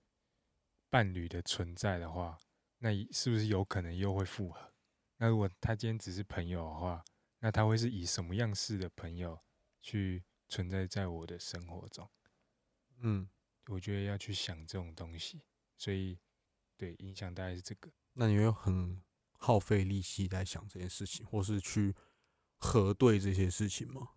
[0.89, 2.37] 伴侣的存在的话，
[2.79, 4.73] 那是不是有可能又会复合？
[5.15, 7.05] 那如果他今天只是朋友的话，
[7.39, 9.39] 那他会是以什么样式的朋友
[9.81, 12.11] 去存在在我的生活中？
[12.97, 13.29] 嗯，
[13.67, 15.41] 我觉得要去想这种东西，
[15.77, 16.19] 所以
[16.75, 17.89] 对影响大概是这个。
[18.11, 19.01] 那你会很
[19.37, 21.95] 耗费力气在想这件事情，或是去
[22.57, 24.09] 核对这些事情吗？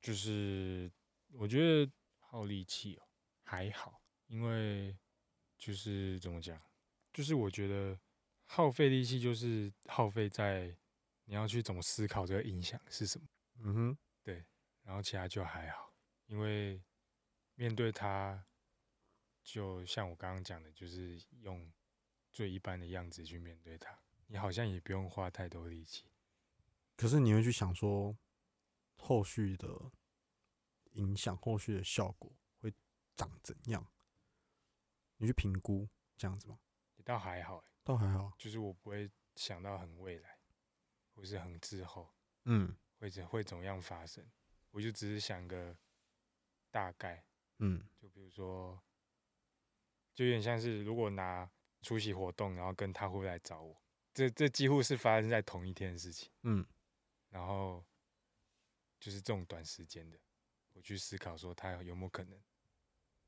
[0.00, 0.92] 就是
[1.36, 3.02] 我觉得耗力气哦
[3.42, 4.96] 还好，因为
[5.58, 6.60] 就是怎么讲，
[7.12, 7.98] 就是我觉得
[8.46, 10.76] 耗费力气就是耗费在
[11.24, 13.26] 你要去怎么思考这个影响是什么，
[13.60, 14.44] 嗯哼，对
[14.82, 15.94] 然后其他就还好，
[16.26, 16.82] 因为
[17.54, 18.44] 面对它，
[19.42, 21.72] 就像我刚刚讲的，就是用
[22.30, 26.04] 最一般的样子去面对它，你好像也不用花太多力气。
[26.96, 28.16] 可是你会去想说，
[28.96, 29.68] 后续的
[30.94, 32.72] 影响、后续的效果会
[33.14, 33.86] 长怎样？
[35.18, 36.58] 你去评估这样子吗？
[36.96, 40.38] 也倒还好欸，倒还好，就是我不会想到很未来，
[41.14, 42.12] 或是很滞后。
[42.46, 44.26] 嗯会怎会怎么样发生，
[44.70, 45.76] 我就只是想个
[46.70, 47.24] 大概，
[47.58, 48.82] 嗯就比如说，
[50.14, 51.50] 就有点像是如果拿
[51.82, 53.82] 出席活动，然后跟他会不会来找我，
[54.12, 56.66] 这这几乎是发生在同一天的事情，嗯
[57.28, 57.84] 然后
[59.00, 60.18] 就是这种短时间的，
[60.74, 62.38] 我去思考说他有没有可能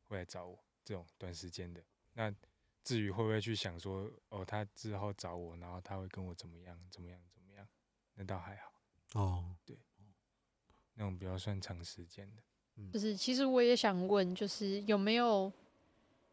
[0.06, 1.82] 会来找我这种短时间的，
[2.12, 2.32] 那
[2.84, 7.66] 至于会不会去想说，哦，他之后找我，然后他会跟我怎么样怎么样怎么样，
[8.14, 8.72] 那倒还好。
[9.14, 9.76] 哦，对
[10.94, 12.42] 那种比较算长时间的。
[12.92, 15.50] 就是其实我也想问，就是有没有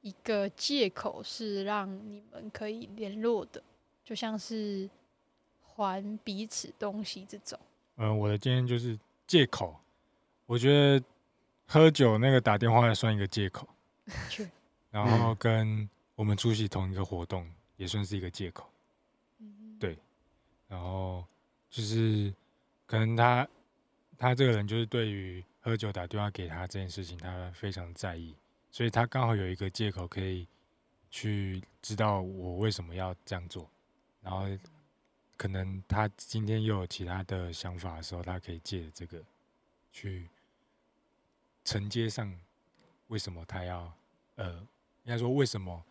[0.02, 3.64] 一个借口是让你们可以联络的，
[4.04, 4.90] 就像是
[5.62, 7.60] 还彼此东西这种。
[7.96, 9.80] 嗯、我的经验就是借口，
[10.46, 11.04] 我觉得
[11.68, 13.68] 喝酒那个打电话也算一个借口，
[14.30, 14.50] 确
[14.92, 18.70] 然后跟我们出席同一个活动也算是一个借口，
[19.40, 19.98] 嗯对
[20.68, 21.26] 然后
[21.70, 22.34] 就是
[22.86, 23.48] 可能他
[24.18, 28.36] 他这个人就是对于喝酒打电话给他这件事情，他非常在意，
[28.70, 30.48] 所以他刚好有一个借口可以
[31.10, 33.70] 去知道我为什么要这样做，
[34.22, 34.46] 然后
[35.38, 39.24] 可能他今天又有其他的想法的时候，他可以借这个
[39.94, 40.30] 去
[41.64, 42.38] 承接上
[43.08, 43.94] 为什么他要
[44.36, 44.56] 呃，
[45.04, 45.82] 应该说为什么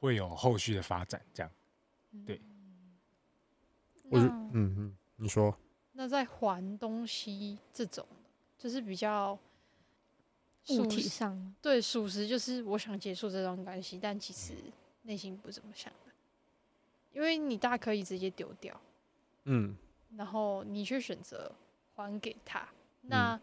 [0.00, 1.50] 会有后续的发展这样。
[2.26, 2.38] 对。
[4.10, 5.56] 我觉嗯嗯，你说。
[5.92, 8.06] 那在还东西这种，
[8.58, 9.38] 就是比较
[10.70, 11.54] 物体上。
[11.62, 14.54] 对属实，就是我想结束这段关系，但其实
[15.02, 16.12] 内心不怎么想的，
[17.12, 18.78] 因为你大可以直接丢掉，
[19.44, 19.76] 嗯。
[20.16, 21.50] 然后你却选择
[21.94, 22.66] 还给他。
[23.02, 23.38] 那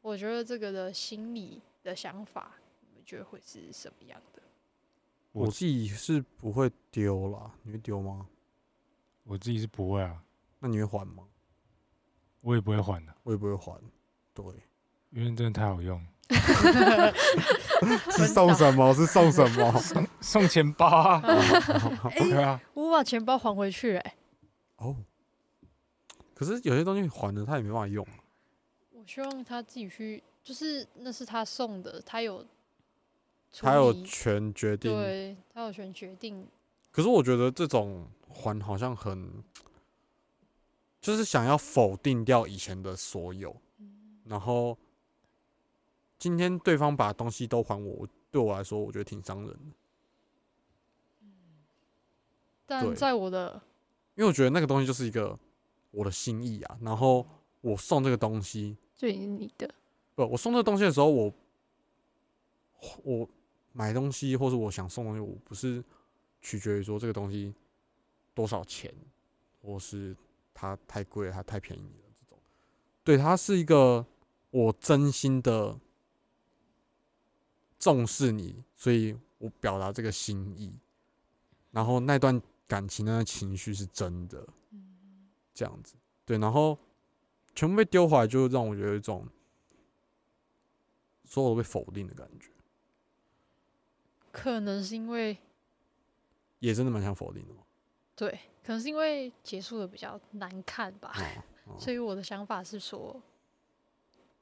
[0.00, 4.42] 我觉得这个的心理的想法，你们觉得会是什么样的？
[5.32, 8.26] 我我自己是不会丢啦，你会丢吗？
[9.24, 10.22] 我自己是不会啊，
[10.60, 11.24] 那你会还吗？
[12.40, 13.78] 我也不会还的，我也不会还。
[14.32, 14.44] 对，
[15.10, 16.00] 因为真的太好用。
[18.10, 18.94] 是送什么？
[18.94, 19.72] 是送什么？
[20.20, 21.20] 送钱包啊，
[22.16, 24.14] 对啊，我把钱包还回去、欸，
[24.76, 24.96] 哦，
[26.38, 28.06] 可是有些东西还了，他也没办法用。
[28.92, 32.44] 我希望他自己去，就是那是他送的，他有
[33.50, 34.92] 他有权决定。
[34.92, 36.46] 对他有权决定。
[36.90, 39.42] 可是我觉得这种还好像很，
[41.00, 43.56] 就是想要否定掉以前的所有，
[44.24, 44.76] 然后
[46.18, 49.58] 今天对方把东西都还我，对我来说，我觉得挺伤人的，
[52.66, 53.62] 但在我的
[54.16, 55.38] 因为我觉得那个东西就是一个
[55.96, 56.78] 我的心意啊。
[56.82, 57.26] 然后
[57.62, 59.74] 我送这个东西，就已经你的，
[60.14, 61.32] 不，我送这个东西的时候，我
[63.02, 63.28] 我
[63.72, 65.82] 买东西或者我想送东西，我不是
[66.42, 67.54] 取决于说这个东西
[68.34, 68.94] 多少钱，
[69.62, 70.14] 或是
[70.52, 72.38] 它太贵了，它太便宜了这种。
[73.02, 74.04] 对，它是一个
[74.50, 75.78] 我真心的
[77.78, 80.72] 重视你，所以我表达这个心意，
[81.70, 84.46] 然后那段感情、那段情绪是真的，
[85.56, 85.96] 这样子。
[86.24, 86.78] 对，然后
[87.54, 89.26] 全部被丢回来，就让我觉得有一种
[91.24, 92.50] 所有都被否定的感觉，
[94.30, 95.36] 可能是因为
[96.58, 97.54] 也真的蛮想否定的。
[98.14, 98.30] 对，
[98.62, 101.12] 可能是因为结束的比较难看吧，
[101.66, 103.20] 哦哦所以我的想法是说，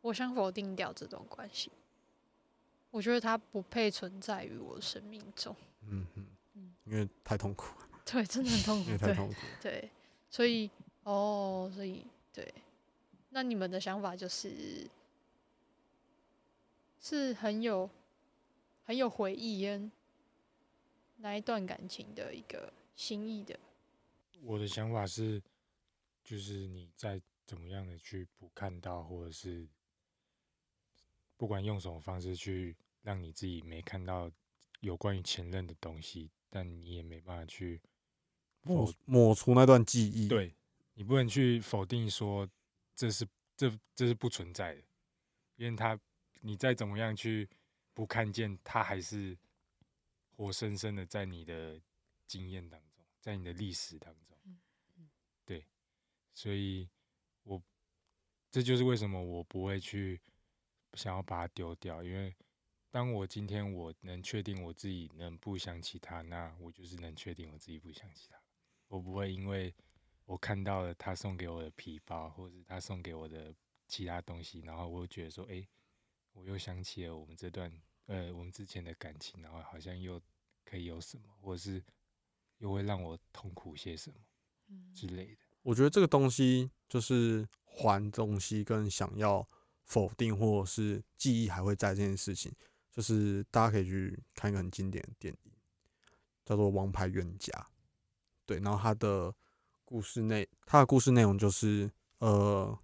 [0.01, 1.71] 我想否定掉这段关系。
[2.91, 5.55] 我觉得它不配存在于我的生命中。
[5.89, 8.99] 嗯嗯嗯，因为太痛苦了，对，真的很痛苦因为。
[8.99, 9.35] 太对痛苦。
[9.61, 9.91] 对，
[10.31, 10.71] 所以
[11.05, 12.53] 哦，所以对，
[13.31, 14.89] 那你们的想法就是
[17.01, 17.89] 是很有
[18.85, 19.91] 很有回忆跟
[21.17, 23.59] 那一段感情的一个心意的。
[24.43, 25.41] 我的想法是，
[26.23, 29.67] 就是你再怎么样的去不看到，或者是
[31.37, 34.31] 不管用什么方式去让你自己没看到
[34.81, 37.81] 有关于前任的东西，但你也没办法去
[38.63, 40.55] 抹抹除那段记忆。，对
[40.95, 42.49] 你不能去否定说
[42.95, 43.27] 这是
[43.57, 44.83] 这这是不存在的，
[45.57, 45.99] 因为他
[46.41, 47.49] 你再怎么样去
[47.93, 49.37] 不看见，他还是
[50.31, 51.81] 活生生的在你的
[52.27, 54.37] 经验当中，在你的历史当中。
[55.45, 55.67] 对，
[56.33, 56.89] 所以
[57.43, 57.63] 我
[58.51, 60.21] 这就是为什么我不会去
[60.95, 62.35] 想要把它丢掉，因为
[62.91, 68.41] 当我今天我能确定我自己能不想起他，那我就是能确定我自己不想起他。
[68.89, 69.75] 我不会因为
[70.25, 73.55] 我看到了他送给我的皮包，或者是他送给我的
[73.87, 75.67] 其他东西，然后我又觉得说，哎、
[76.33, 77.71] 我又想起了我们这段
[78.07, 80.21] 呃我们之前的感情，然后好像又
[80.65, 81.83] 可以有什么，或者是
[82.59, 84.17] 又会让我痛苦些什么
[84.95, 85.41] 之类的。
[85.63, 89.47] 我觉得这个东西就是还东西跟想要
[89.83, 92.51] 否定或者是记忆还会在这件事情，
[92.91, 95.53] 就是大家可以去看一个很经典的电影，
[96.45, 97.53] 叫做《王牌冤家》。
[98.47, 99.35] 对，然后他的
[99.85, 102.79] 故事内，他的故事内容就是，呃，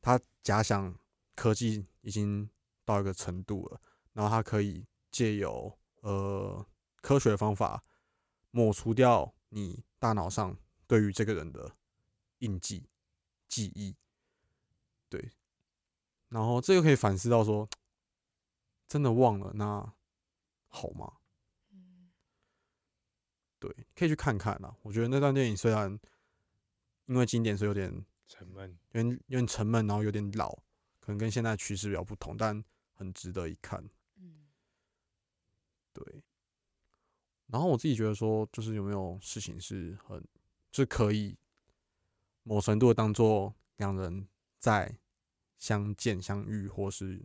[0.00, 0.98] 他假想
[1.34, 2.48] 科技已经
[2.84, 3.80] 到一个程度了，
[4.12, 6.66] 然后他可以借由呃
[7.00, 7.84] 科学的方法
[8.50, 11.76] 抹除掉你大脑上对于这个人的
[12.38, 12.88] 印记、
[13.48, 13.94] 记忆。
[15.08, 15.30] 对，
[16.28, 17.68] 然后这个可以反思到说，
[18.88, 19.94] 真的忘了那
[20.68, 21.18] 好吗？
[23.62, 24.76] 对，可以去看看啦。
[24.82, 25.96] 我觉得那段电影虽然
[27.06, 30.52] 因为经典，所以有点沉闷，有点有点沉闷，然后有点老，
[30.98, 32.60] 可能跟现在趋势比较不同，但
[32.92, 33.88] 很值得一看。
[34.16, 34.48] 嗯，
[35.92, 36.04] 对。
[37.46, 40.20] 然后我自己觉得说，就是有没有事情是很，
[40.72, 41.38] 是可以
[42.42, 44.26] 某程度地当做两人
[44.58, 44.98] 在
[45.56, 47.24] 相见、相遇或是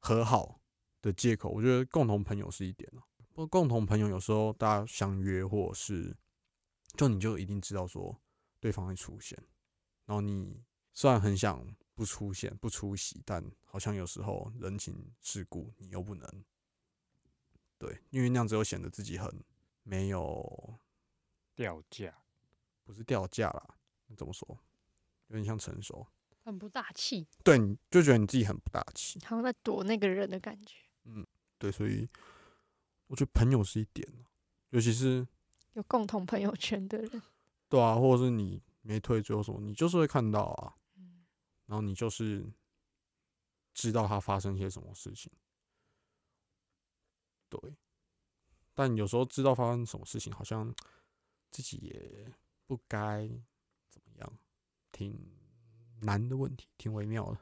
[0.00, 0.60] 和好
[1.00, 1.50] 的借口。
[1.50, 3.06] 我觉得共同朋友是一点啊。
[3.34, 6.16] 不过共同朋友有时候大家相约，或者是
[6.96, 8.16] 就你就一定知道说
[8.60, 9.36] 对方会出现，
[10.06, 10.62] 然后你
[10.92, 11.66] 虽然很想
[11.96, 16.44] 不出现、不出席，但好像有时候人情世故你又不能。
[17.76, 19.28] 对，因为那样子又显得自己很
[19.82, 20.78] 没有，
[21.56, 22.16] 掉价。
[22.84, 23.66] 不是掉价啦，
[24.16, 24.46] 怎么说？
[25.26, 26.06] 有点像成熟。
[26.44, 27.26] 很不大气。
[27.42, 29.18] 对，你就觉得你自己很不大气。
[29.24, 31.26] 好像在躲那个人的感觉，嗯
[31.58, 32.06] 对，所以
[33.06, 34.30] 我觉得朋友是一点啊
[34.70, 35.26] 尤其是
[35.74, 37.22] 有共同朋友圈的人，
[37.68, 40.74] 对啊，或者是你没退追或什么，你就是会看到啊，
[41.66, 42.44] 然后你就是
[43.72, 45.30] 知道他发生些什么事情。
[47.48, 47.76] 对，
[48.74, 50.74] 但有时候知道发生什么事情，好像
[51.50, 52.26] 自己也
[52.66, 53.28] 不该
[53.88, 54.38] 怎么样，
[54.90, 55.16] 挺
[56.00, 57.38] 难的问题，挺微妙的。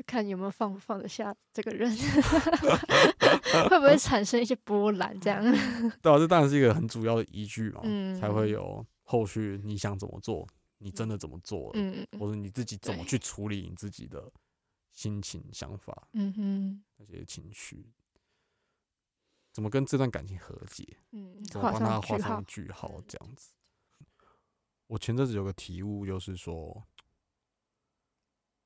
[0.00, 1.90] 就看有没有放不放得下这个人，
[3.68, 5.42] 会不会产生一些波澜这样？
[6.00, 10.46] 对啊，这当然是一个很主要的依据嘛，嗯才会有后续你想怎么做，
[10.78, 14.32] 你真的怎么做，嗯嗯或者你自己怎么去处理你自己的
[14.90, 16.82] 心情、想法嗯哼。
[16.96, 17.92] 那些情绪，
[19.52, 23.50] 怎么跟这段感情和解，嗯，怎么帮他画上，句号嗯，这样子。
[24.86, 26.82] 我前阵子有个体悟，就是说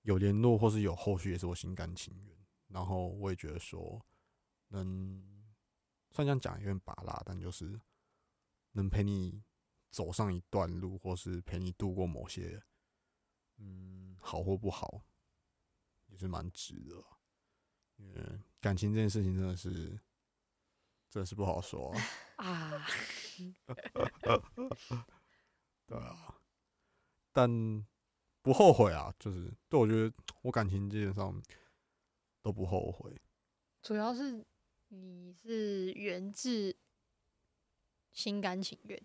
[0.04, 2.34] 有联络或是有后续，也是我心甘情愿。
[2.68, 4.04] 然后我也觉得说，
[4.68, 5.22] 能
[6.10, 7.80] 虽然这样讲有点拔拉，但就是
[8.72, 9.42] 能陪你
[9.90, 12.62] 走上一段路，或是陪你度过某些，
[13.58, 15.04] 嗯，好或不好，
[16.06, 17.18] 也是蛮值的啊。
[17.96, 19.72] 因为感情这件事情真的是，
[21.08, 21.94] 真的是不好说
[22.36, 22.44] 啊、
[22.76, 22.86] 啊，
[25.86, 26.40] 对啊，
[27.32, 27.48] 但
[28.44, 31.42] 不后悔啊，就是对我觉得我感情基本上
[32.42, 33.18] 都不后悔。
[33.80, 34.44] 主要是
[34.88, 36.76] 你是源自
[38.12, 39.02] 心甘情愿，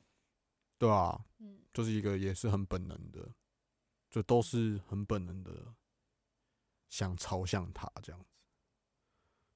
[0.78, 3.34] 对啊，嗯，就是一个也是很本能的，
[4.10, 5.74] 就都是很本能的
[6.90, 8.42] 想朝向他这样子。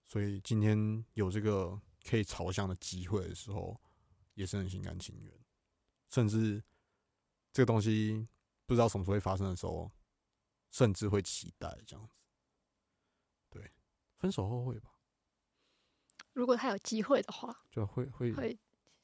[0.06, 3.78] 所以今天有这个可以朝向的机会的时候，
[4.36, 5.34] 也是很心甘情愿，
[6.10, 6.64] 甚至
[7.52, 8.30] 这个东西
[8.66, 9.92] 不知道什么时候会发生的时候，
[10.72, 12.14] 甚至会期待这样子。
[13.50, 13.72] 对，
[14.18, 14.90] 分手后会吧，
[16.34, 18.58] 如果他有机会的话，就会会会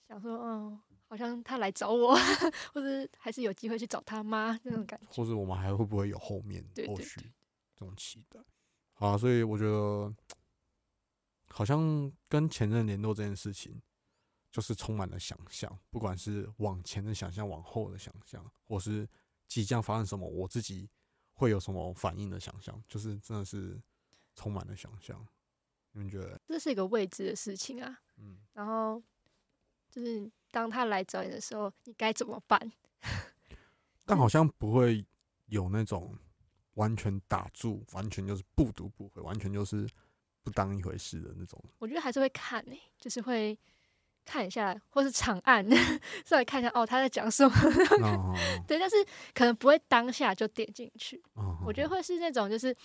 [0.07, 2.15] 想说，嗯，好像他来找我，
[2.73, 5.07] 或者还是有机会去找他妈那种感觉。
[5.11, 7.31] 或者我们还会不会有后面后续
[7.75, 8.39] 这种期待？
[8.93, 10.13] 好啊，所以我觉得
[11.49, 13.81] 好像跟前任联络这件事情，
[14.51, 19.07] 就是充满了想象，不管是往前的想象、往后的想象，或是
[19.49, 20.87] 即将发生什么，我自己
[21.33, 23.81] 会有什么反应的想象，就是真的是
[24.35, 25.27] 充满了想象。
[25.91, 26.39] 你们觉得？
[26.47, 27.99] 这是一个未知的事情啊。
[28.17, 29.01] 嗯，然后
[29.89, 32.71] 就是当他来找你的时候，你该怎么办？
[34.05, 35.03] 但好像不会
[35.47, 36.15] 有那种
[36.75, 39.89] 完全打住，完全就是不读不回，完全就是
[40.43, 41.59] 不当一回事的那种。
[41.79, 43.57] 我觉得还是会看诶、就是会
[44.29, 45.67] 看一下，或是长按
[46.23, 47.53] 上来看一下哦他在讲什么。
[48.01, 48.35] 哦
[48.67, 48.95] 对，但是
[49.33, 51.19] 可能不会当下就点进去。
[51.33, 52.75] 哦我觉得会是那种就是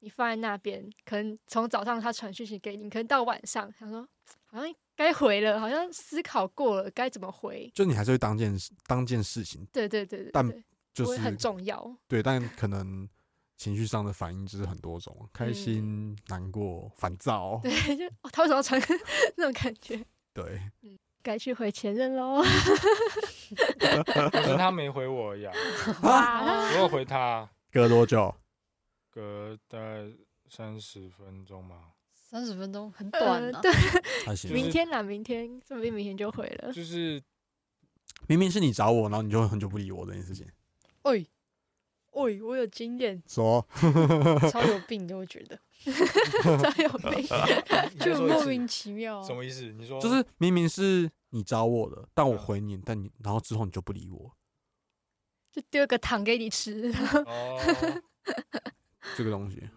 [0.00, 4.06] 你放在那边，可能从早上他传讯息给你，可能到晚上想说
[4.46, 7.70] 好像该回了，好像思考过了该怎么回。
[7.74, 11.96] 就你还是会当件事当件事情，对对对对但对，就是很重要。
[12.08, 13.08] 对，但可能
[13.56, 18.80] 情绪上的反应就是很多种，开嗯心、难过、烦躁，对，就、哦、他为什么要传
[19.36, 20.04] 那种感觉？
[20.32, 20.60] 对，
[21.22, 22.42] 该去回前任喽。
[24.30, 25.52] 可是他没回我而已啊，
[26.02, 28.34] 哇，我有回他， 隔多久？
[29.10, 30.10] 隔大概
[30.48, 33.52] 三十分钟吗，三十分钟很短。
[33.60, 33.70] 对，
[34.50, 36.72] 明天啦，明天，说不定明天就回了。
[36.72, 37.22] 就是
[38.26, 40.46] 明明是你找我，然后你就很久不理我这件事情，
[42.12, 43.66] 喂喂，我有经验，说
[44.50, 47.26] 超有病的，我觉得 超有病。
[48.00, 49.26] 就莫名其妙啊。
[49.26, 49.62] 什么意思？
[49.72, 54.32] 你说就是明明是你找我的，但我嗯回你，但你然后之后你就不理我，
[55.50, 56.92] 就丢个糖给你吃，
[57.26, 57.58] 哦，
[59.16, 59.70] 这个东西，嗯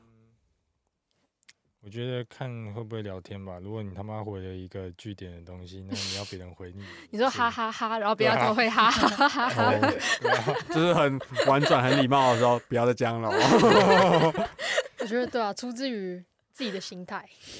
[1.86, 3.60] 我觉得看会不会聊天吧。
[3.60, 9.94] 如果你他妈回了一个据点的东西，那你要别人回你， 你说是哈哈哈，然后别人对啊怎么会哈哈哈哈哈？
[10.74, 14.34] 就是很婉转、很礼貌的时候，不要再这样了哦。
[15.00, 17.18] 我觉得对啊，出自于自己的心态。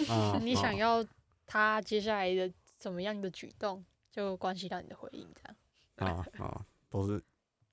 [0.10, 1.06] 啊你想啊要
[1.46, 6.18] 他接下来的怎么样的举动，就关系到你的回应，这样。
[6.18, 7.24] 啊啊，都是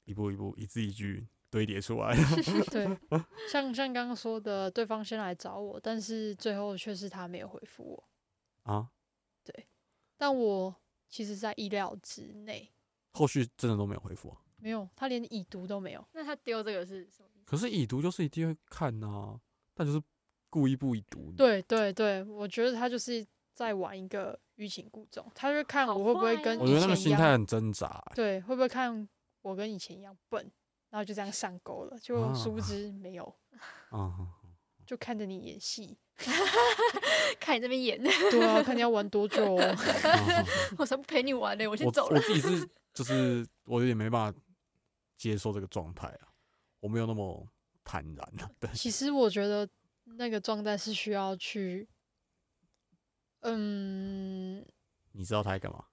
[0.05, 2.17] 一步一步、一字一句堆叠出来。
[2.73, 2.89] 对，
[3.51, 8.89] 像像刚刚说的，对方先来找我，但是最后却是他没有回复我，啊，
[9.45, 9.67] 对
[10.17, 10.75] 但我
[11.11, 12.73] 其实在意料之内，
[13.13, 14.39] 后续真的都没有回复啊。
[14.57, 16.03] 没有，他连已读都没有。
[16.13, 17.45] 那他丢这个是什么意思？
[17.45, 19.39] 可是已读就是一定会看呐、
[19.75, 20.01] 但就是
[20.49, 29.07] 故意不已读。，对对对，我觉得他就是在玩一个欲擒故纵，他就看我会不会跟以我觉得那个心态很挣扎欸、对，会不会看
[29.43, 30.51] 我跟以前一样笨，
[30.93, 33.35] 然后就这样上钩了，就啊殊不知没有，
[33.89, 34.13] 啊，
[34.85, 35.99] 就看着你演戏。
[37.41, 37.99] 看你这边演，
[38.31, 39.55] 对啊，看你要玩多久、
[40.77, 42.21] 我才不陪你玩呢，我先走了。
[42.21, 44.39] 我自己是就是我有点没办法
[45.17, 46.29] 接受这个状态啊，
[46.81, 47.49] 我没有那么
[47.83, 48.51] 坦然啊。
[48.61, 49.67] 对，其实我觉得
[50.05, 51.89] 那个状态是需要去，
[53.41, 54.65] 嗯，
[55.13, 55.87] 你知道他在干嘛？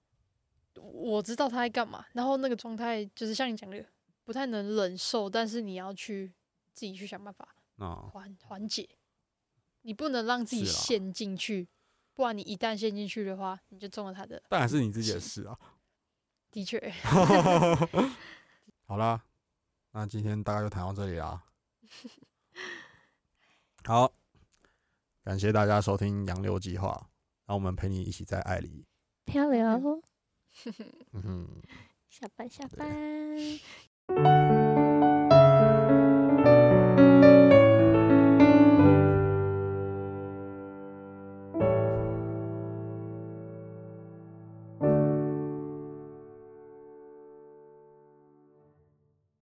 [0.82, 3.84] 我知道他在干嘛，然后那个状态就是像你讲的，
[4.30, 6.32] 不太能忍受，但是你要去
[6.72, 7.48] 自己去想办法
[8.12, 8.88] 缓缓解，
[9.80, 11.68] 你不能让自己陷进去，
[12.14, 14.40] 不然你一旦陷进去的话，你就中了他的。
[14.48, 15.58] 当然是你自己的事啊。
[16.52, 16.78] 的确。
[18.86, 19.24] 好啦，
[19.90, 21.44] 那今天大概就谈到这里啦。
[23.84, 24.14] 好，
[25.24, 26.92] 感谢大家收听《杨柳计划》，
[27.46, 28.86] 让我们陪你一起在爱里
[29.24, 30.00] 漂流。
[31.14, 31.62] 嗯哼，
[32.08, 32.88] 下班，下班。
[34.16, 34.49] you